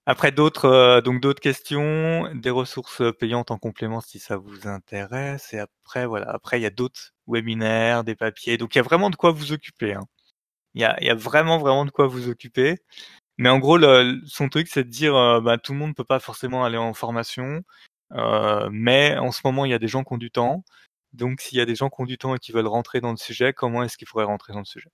après 0.08 0.32
d'autres 0.32 0.66
euh, 0.66 1.02
donc 1.02 1.22
d'autres 1.22 1.40
questions, 1.42 2.30
des 2.36 2.50
ressources 2.50 3.02
payantes 3.20 3.52
en 3.52 3.58
complément 3.58 4.02
si 4.02 4.20
ça 4.20 4.38
vous 4.38 4.68
intéresse. 4.68 5.54
Et 5.54 5.60
après 5.60 6.06
voilà, 6.06 6.30
après 6.32 6.60
il 6.60 6.64
y 6.64 6.66
a 6.66 6.70
d'autres 6.70 7.14
webinaires, 7.28 8.04
des 8.04 8.16
papiers. 8.16 8.58
Donc 8.58 8.76
il 8.76 8.80
y 8.80 8.82
a 8.82 8.84
vraiment 8.84 9.10
de 9.10 9.16
quoi 9.16 9.32
vous 9.32 9.52
occuper. 9.52 9.94
Hein. 9.94 10.04
Il 10.76 10.82
y 10.82 11.10
a, 11.10 11.16
vraiment 11.16 11.58
vraiment 11.58 11.86
de 11.86 11.92
quoi 11.92 12.08
vous 12.08 12.30
occuper. 12.30 12.78
Mais 13.38 13.50
en 13.50 13.60
gros, 13.60 13.80
son 14.28 14.50
truc, 14.50 14.68
c'est 14.70 14.84
de 14.86 14.90
dire, 14.90 15.16
euh, 15.16 15.42
bah, 15.42 15.58
tout 15.58 15.74
le 15.74 15.80
monde 15.80 15.90
ne 15.90 15.94
peut 15.96 16.04
pas 16.06 16.20
forcément 16.20 16.66
aller 16.66 16.78
en 16.78 16.94
formation, 16.94 17.46
euh, 17.48 17.62
mais 18.12 19.18
en 19.18 19.32
ce 19.32 19.42
moment, 19.46 19.66
il 19.66 19.72
y 19.72 19.74
a 19.74 19.80
des 19.80 19.88
gens 19.88 20.04
qui 20.04 20.14
ont 20.14 20.18
du 20.18 20.32
temps. 20.32 20.64
Donc, 21.14 21.42
s'il 21.42 21.58
y 21.58 21.62
a 21.62 21.66
des 21.66 21.76
gens 21.76 21.90
qui 21.90 22.02
ont 22.02 22.06
du 22.06 22.18
temps 22.18 22.36
et 22.36 22.40
qui 22.40 22.52
veulent 22.52 22.68
rentrer 22.68 23.02
dans 23.02 23.12
le 23.12 23.18
sujet, 23.18 23.54
comment 23.54 23.84
est-ce 23.84 23.98
qu'ils 23.98 24.08
pourraient 24.08 24.26
rentrer 24.26 24.54
dans 24.54 24.60
le 24.60 24.66
sujet? 24.66 24.90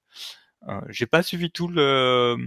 Euh, 0.70 0.82
J'ai 0.90 1.08
pas 1.08 1.24
suivi 1.24 1.52
tout 1.52 1.68
le 1.68 2.38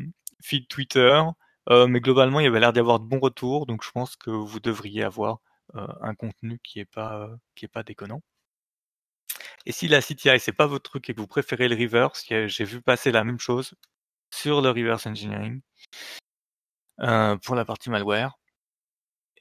feed 0.42 0.68
Twitter, 0.68 1.22
euh, 1.70 1.87
mais 1.88 2.00
globalement, 2.00 2.40
il 2.40 2.44
y 2.44 2.46
avait 2.46 2.61
l'air 2.61 2.72
d'y 2.72 2.81
avoir 2.81 3.00
de 3.00 3.07
bons 3.07 3.20
retours. 3.20 3.66
Donc, 3.66 3.85
je 3.85 3.90
pense 3.92 4.16
que 4.16 4.31
vous 4.31 4.61
devriez 4.61 5.03
avoir 5.05 5.40
un 5.74 6.14
contenu 6.14 6.61
qui 6.62 6.79
est 6.79 6.85
pas 6.85 7.29
qui 7.57 7.64
est 7.64 7.68
pas 7.68 7.83
déconnant. 7.83 8.22
Et 9.66 9.72
si 9.72 9.88
la 9.88 10.00
CTI 10.00 10.38
c'est 10.40 10.53
pas 10.53 10.66
votre 10.66 10.90
truc 10.90 11.09
et 11.09 11.14
que 11.14 11.20
vous 11.20 11.27
préférez 11.27 11.68
le 11.68 11.77
reverse, 11.77 12.24
j'ai 12.29 12.64
vu 12.64 12.83
passer 12.83 13.12
la 13.12 13.24
même 13.24 13.38
chose 13.40 13.74
sur 14.31 14.61
le 14.61 14.70
reverse 14.70 15.07
engineering 15.07 15.61
euh, 17.00 17.37
pour 17.37 17.55
la 17.55 17.64
partie 17.64 17.90
malware. 17.90 18.38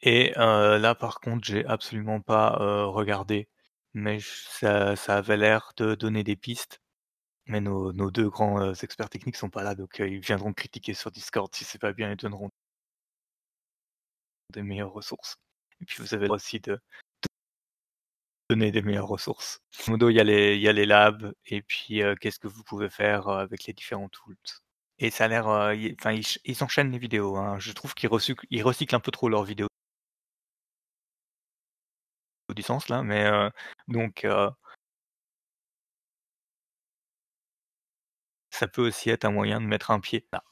Et 0.04 0.38
euh, 0.38 0.78
là 0.78 0.94
par 0.96 1.20
contre 1.20 1.46
j'ai 1.46 1.66
absolument 1.66 2.22
pas 2.22 2.58
euh, 2.62 2.86
regardé, 2.86 3.48
mais 3.94 4.20
ça, 4.22 4.96
ça 4.96 5.18
avait 5.18 5.38
l'air 5.38 5.74
de 5.78 5.96
donner 5.96 6.24
des 6.24 6.36
pistes. 6.36 6.80
Mais 7.48 7.62
nos, 7.62 7.94
nos 7.94 8.12
deux 8.12 8.30
grands 8.30 8.74
experts 8.74 9.10
techniques 9.10 9.38
sont 9.38 9.50
pas 9.50 9.64
là, 9.64 9.76
donc 9.76 10.00
ils 10.00 10.20
viendront 10.20 10.54
critiquer 10.54 10.94
sur 10.94 11.12
Discord 11.12 11.54
si 11.56 11.66
c'est 11.66 11.80
pas 11.80 11.94
bien, 11.94 12.12
ils 12.12 12.18
donneront 12.18 12.50
des 14.54 14.64
meilleures 14.64 14.94
ressources. 14.94 15.38
Et 15.82 15.86
puis 15.86 16.02
vous 16.02 16.14
avez 16.14 16.30
aussi 16.30 16.60
de, 16.60 16.80
donner 18.50 18.72
des 18.72 18.82
meilleures 18.82 19.08
ressources. 19.08 19.60
Modo, 19.88 20.10
il 20.10 20.16
y 20.16 20.20
a 20.20 20.24
les, 20.24 20.56
il 20.56 20.62
y 20.62 20.70
a 20.70 20.74
les 20.74 20.86
labs, 20.86 21.34
et 21.46 21.62
puis 21.62 22.04
euh, 22.04 22.16
qu'est-ce 22.16 22.40
que 22.40 22.48
vous 22.48 22.64
pouvez 22.64 22.90
faire 22.90 23.28
euh, 23.28 23.40
avec 23.40 23.66
les 23.66 23.74
différents 23.74 24.10
tools. 24.10 24.36
Et 25.00 25.10
ça 25.12 25.26
a 25.26 25.28
l'air, 25.28 25.48
euh, 25.50 25.76
enfin, 26.00 26.12
ils, 26.14 26.26
ils, 26.46 26.56
s'enchaînent 26.56 26.92
les 26.92 27.00
vidéos. 27.00 27.36
Hein. 27.38 27.60
Je 27.60 27.72
trouve 27.74 27.94
qu'ils 27.94 28.10
recyclent, 28.10 28.46
ils 28.50 28.64
recyclent 28.64 28.96
un 28.96 29.00
peu 29.00 29.12
trop 29.12 29.30
leurs 29.30 29.44
vidéos 29.44 29.68
du 32.54 32.62
sens 32.64 32.90
là, 32.90 33.04
mais 33.04 33.30
donc 33.88 34.26
ça 38.52 38.70
peut 38.70 38.88
aussi 38.88 39.10
être 39.10 39.26
un 39.26 39.32
moyen 39.32 39.60
de 39.60 39.66
mettre 39.66 39.92
un 39.92 40.00
pied 40.00 40.26
là. 40.32 40.46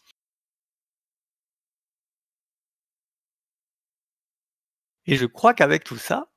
Et 5.06 5.16
je 5.16 5.26
crois 5.26 5.54
qu'avec 5.54 5.84
tout 5.84 5.98
ça, 5.98 6.32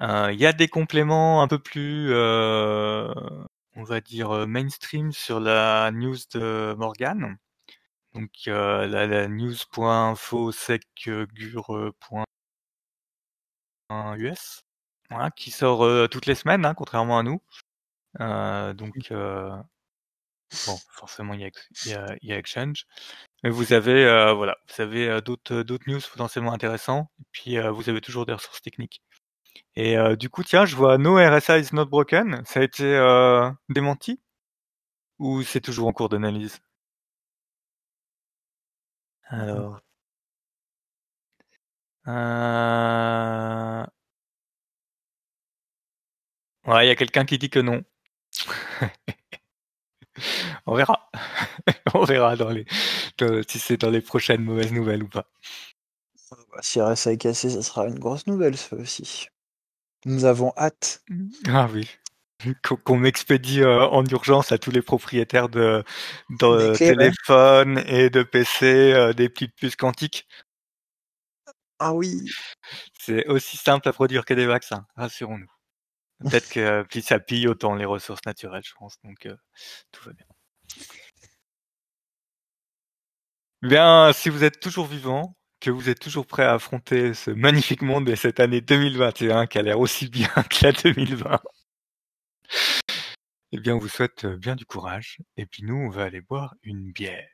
euh, 0.00 0.30
il 0.32 0.38
y 0.40 0.46
a 0.46 0.52
des 0.52 0.68
compléments 0.68 1.42
un 1.42 1.48
peu 1.48 1.58
plus, 1.58 2.12
euh, 2.12 3.12
on 3.74 3.84
va 3.84 4.00
dire, 4.00 4.30
euh, 4.30 4.46
mainstream 4.46 5.12
sur 5.12 5.40
la 5.40 5.90
news 5.92 6.16
de 6.34 6.74
Morgan. 6.78 7.38
Donc 8.14 8.30
la, 8.46 8.86
la 8.86 9.28
news.infosecgur.us. 13.90 14.62
voilà, 15.10 15.30
qui 15.30 15.50
sort 15.50 16.08
toutes 16.10 16.26
les 16.26 16.34
semaines, 16.34 16.64
hein, 16.64 16.74
contrairement 16.74 17.18
à 17.18 17.22
nous. 17.22 17.40
donc 18.74 19.12
bon, 20.66 20.76
forcément 20.90 21.34
il 21.34 21.40
y 21.40 21.44
a, 21.44 21.50
y 21.86 21.92
a, 21.94 22.16
y 22.22 22.32
a 22.32 22.38
Exchange. 22.38 22.86
Mais 23.42 23.50
vous 23.50 23.72
avez 23.72 24.04
voilà, 24.34 24.56
vous 24.68 24.82
avez 24.82 25.20
d'autres 25.22 25.62
d'autres 25.62 25.84
news 25.88 26.00
potentiellement 26.10 26.52
intéressants. 26.52 27.10
Et 27.20 27.24
puis 27.32 27.58
vous 27.58 27.88
avez 27.88 28.00
toujours 28.00 28.26
des 28.26 28.32
ressources 28.34 28.62
techniques. 28.62 29.02
Et 29.76 29.96
du 30.18 30.30
coup, 30.30 30.44
tiens, 30.44 30.66
je 30.66 30.76
vois 30.76 30.98
No 30.98 31.16
RSA 31.16 31.58
is 31.58 31.68
not 31.74 31.86
broken. 31.86 32.42
Ça 32.46 32.60
a 32.60 32.62
été 32.64 32.84
démenti? 33.68 34.20
Ou 35.18 35.42
c'est 35.42 35.60
toujours 35.60 35.88
en 35.88 35.92
cours 35.92 36.08
d'analyse? 36.08 36.60
Alors. 39.28 39.85
Euh... 42.08 43.84
Ouais, 46.66 46.86
il 46.86 46.88
y 46.88 46.90
a 46.90 46.96
quelqu'un 46.96 47.24
qui 47.24 47.38
dit 47.38 47.50
que 47.50 47.60
non. 47.60 47.82
On 50.66 50.74
verra. 50.74 51.10
On 51.94 52.04
verra 52.04 52.36
dans 52.36 52.50
les, 52.50 52.66
si 53.48 53.58
c'est 53.58 53.76
dans 53.76 53.90
les 53.90 54.00
prochaines 54.00 54.42
mauvaises 54.42 54.72
nouvelles 54.72 55.02
ou 55.02 55.08
pas. 55.08 55.26
Bah, 56.30 56.58
si 56.60 56.80
RSA 56.80 57.12
est 57.12 57.18
cassé, 57.18 57.50
ça 57.50 57.62
sera 57.62 57.86
une 57.86 57.98
grosse 57.98 58.26
nouvelle, 58.26 58.56
ça 58.56 58.76
aussi. 58.76 59.28
Nous 60.04 60.24
avons 60.24 60.52
hâte. 60.56 61.02
Ah 61.48 61.68
oui. 61.72 61.88
Qu'on 62.84 62.98
m'expédie 62.98 63.62
euh, 63.62 63.86
en 63.86 64.04
urgence 64.04 64.52
à 64.52 64.58
tous 64.58 64.70
les 64.70 64.82
propriétaires 64.82 65.48
de, 65.48 65.82
de 66.28 66.76
téléphones 66.76 67.82
et 67.86 68.10
de 68.10 68.22
PC 68.22 68.92
euh, 68.92 69.12
des 69.14 69.28
petites 69.28 69.54
puces 69.54 69.76
quantiques. 69.76 70.26
Ah 71.78 71.92
oui. 71.92 72.24
C'est 72.98 73.26
aussi 73.26 73.56
simple 73.56 73.88
à 73.88 73.92
produire 73.92 74.24
que 74.24 74.34
des 74.34 74.46
vaccins, 74.46 74.86
rassurons-nous. 74.96 75.50
Peut-être 76.20 76.48
que 76.48 76.82
puis 76.84 77.02
ça 77.02 77.20
pille 77.20 77.46
autant 77.46 77.74
les 77.74 77.84
ressources 77.84 78.24
naturelles, 78.24 78.62
je 78.64 78.72
pense, 78.78 78.98
donc 79.04 79.26
euh, 79.26 79.36
tout 79.92 80.04
va 80.04 80.12
bien. 80.12 80.26
Bien, 83.62 84.12
si 84.14 84.30
vous 84.30 84.44
êtes 84.44 84.60
toujours 84.60 84.86
vivant, 84.86 85.36
que 85.60 85.70
vous 85.70 85.88
êtes 85.88 85.98
toujours 85.98 86.26
prêt 86.26 86.44
à 86.44 86.54
affronter 86.54 87.14
ce 87.14 87.30
magnifique 87.30 87.82
monde 87.82 88.08
et 88.08 88.16
cette 88.16 88.40
année 88.40 88.60
2021 88.60 89.46
qui 89.46 89.58
a 89.58 89.62
l'air 89.62 89.80
aussi 89.80 90.08
bien 90.08 90.28
que 90.50 90.66
la 90.66 90.72
2020, 90.72 91.40
eh 93.52 93.58
bien, 93.58 93.74
on 93.74 93.78
vous 93.78 93.88
souhaite 93.88 94.24
euh, 94.24 94.36
bien 94.36 94.54
du 94.54 94.66
courage. 94.66 95.18
Et 95.36 95.46
puis 95.46 95.62
nous, 95.62 95.76
on 95.76 95.88
va 95.88 96.04
aller 96.04 96.20
boire 96.20 96.54
une 96.62 96.92
bière. 96.92 97.28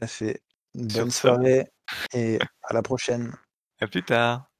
Ça 0.00 0.06
fait. 0.06 0.42
Bonne 0.74 1.10
soirée 1.10 1.66
et 2.12 2.38
à 2.62 2.74
la 2.74 2.82
prochaine. 2.82 3.32
À 3.80 3.86
plus 3.86 4.02
tard. 4.02 4.51